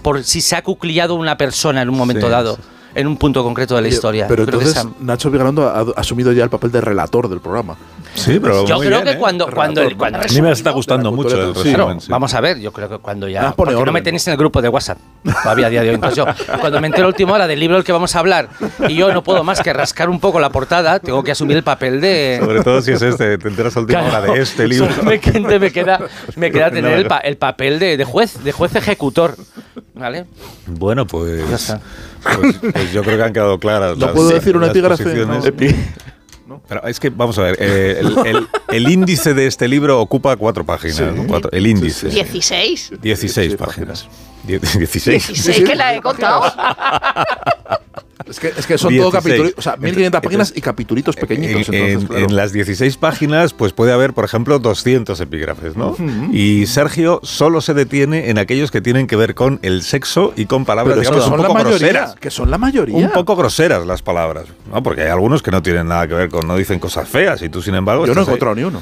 [0.00, 2.58] por si se ha cuclillado una persona en un momento Sí, dado,
[2.94, 4.26] en un punto concreto de la historia.
[4.28, 7.76] Pero Creo entonces Nacho Vigalondo ha asumido ya el papel de relator del programa.
[8.14, 9.18] Sí, pero yo muy creo bien, que ¿eh?
[9.18, 11.62] cuando, cuando, cuando A mí me está gustando mucho el Sí.
[11.62, 11.74] resumen.
[11.74, 12.10] Claro, sí.
[12.10, 13.48] vamos a ver, yo creo que cuando ya.
[13.48, 13.54] Ah,
[13.84, 14.98] no me tenéis en el grupo de WhatsApp
[15.42, 15.94] todavía a día de hoy.
[15.94, 16.26] Entonces yo,
[16.60, 18.48] cuando me entero a última hora del libro del que vamos a hablar
[18.88, 21.62] y yo no puedo más que rascar un poco la portada, tengo que asumir el
[21.62, 22.38] papel de.
[22.40, 24.92] Sobre todo si es este, te enteras a última hora de este libro.
[24.92, 26.00] solamente me queda,
[26.36, 29.36] me queda tener el, No, pa- el papel de, de juez, de juez ejecutor.
[29.94, 30.24] ¿Vale?
[30.66, 31.80] Bueno, pues, Ya está.
[32.22, 33.96] pues, pues yo creo que han quedado claras.
[33.98, 35.04] ¿No las- puedo decir un las epígrafe?
[36.68, 40.36] Pero es que, vamos a ver, eh, el, el- el índice de este libro ocupa
[40.36, 41.00] cuatro páginas.
[41.14, 41.26] ¿no?
[41.26, 42.08] Cuatro- el índice.
[42.08, 42.92] 16.
[43.00, 44.08] 16 páginas.
[44.44, 45.28] Die- 16.
[45.28, 46.42] 16 que la he contado.
[48.30, 49.12] Es que, es que son todo 16.
[49.12, 51.68] capítulos, o sea, 1500 Entonces, páginas y capitulitos pequeñitos.
[51.68, 52.24] En, entonces, en- claro.
[52.26, 55.88] en las 16 páginas, pues puede haber, por ejemplo, 200 epígrafes, ¿no?
[55.90, 56.04] Ujú.
[56.32, 60.46] Y Sergio solo se detiene en aquellos que tienen que ver con el sexo y
[60.46, 62.14] con palabras, Pero es que digamos, son un poco mayoría, groseras.
[62.16, 62.96] que son la mayoría.
[62.96, 64.82] Un poco groseras las palabras, ¿no?
[64.82, 67.48] Porque hay algunos que no tienen nada que ver con, no dicen cosas feas y
[67.48, 68.06] tú, sin embargo...
[68.06, 68.28] Yo no he ahí.
[68.28, 68.80] encontrado ni uno.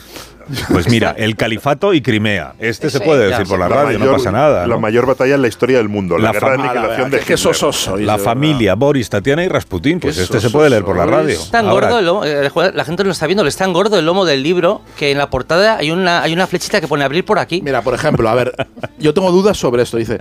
[0.72, 2.55] Pues mira, el califato y Crimea.
[2.59, 4.66] Este se puede decir por la La radio, no pasa nada.
[4.66, 4.80] La ¿no?
[4.80, 7.55] mayor batalla en la historia del mundo, la, La guerra de aniquilación de que Hitler.
[7.55, 11.34] sois, La familia, Boris, Tatiana y Rasputín, pues este se puede leer por la radio.
[11.34, 13.72] Es tan Ahora, gordo el lomo, eh, la gente lo está viendo, le es tan
[13.72, 16.88] gordo el lomo del libro que en la portada hay una, hay una flechita que
[16.88, 17.61] pone abrir por aquí.
[17.62, 18.55] Mira, por ejemplo, a ver,
[18.99, 19.96] yo tengo dudas sobre esto.
[19.96, 20.18] Dice,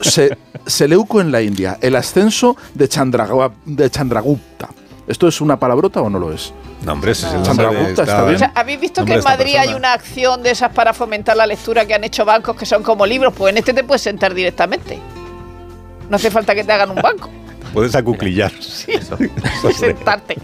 [0.00, 0.36] Se-
[0.66, 4.68] Seleuco en la India, el ascenso de, Chandragua- de Chandragupta.
[5.12, 6.54] ¿Esto es una palabrota o no lo es?
[6.86, 8.34] No, hombre, ese es el Chandragupta nombre de está bien.
[8.36, 11.46] O sea, ¿Habéis visto que en Madrid hay una acción de esas para fomentar la
[11.46, 13.34] lectura que han hecho bancos que son como libros?
[13.36, 14.98] Pues en este te puedes sentar directamente.
[16.08, 17.28] No hace falta que te hagan un banco.
[17.74, 18.50] Puedes acuclillar.
[19.62, 20.36] Puedes sentarte.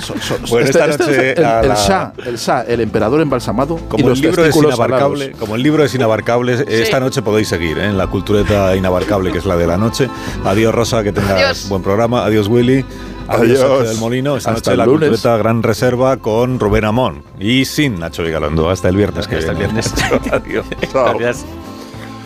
[0.00, 2.60] So- so- Bueno, este- esta este noche es el, a el la- Shah, el Shah,
[2.62, 6.64] el emperador embalsamado y Como los el libro es inabarcable, como el libro es inabarcable,
[6.68, 7.86] esta noche podéis seguir ¿eh?
[7.86, 10.08] en la cultureta inabarcable que es la de la noche.
[10.44, 11.68] Adiós Rosa, que tengas Adiós.
[11.68, 12.24] buen programa.
[12.24, 12.84] Adiós Willy.
[13.28, 14.36] Adiós, del Molino.
[14.36, 15.22] Esta Hasta noche el la lunes.
[15.22, 18.70] Gran Reserva con Rubén Amón y sin Nacho Vigalondo.
[18.70, 19.26] Hasta el viernes.
[19.26, 19.92] que Hasta el viernes.
[20.32, 20.66] Adiós.
[20.92, 21.18] Chao.
[21.18, 21.44] Gracias.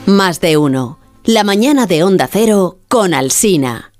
[0.07, 0.99] Más de uno.
[1.25, 3.89] La mañana de Onda Cero con Alsina.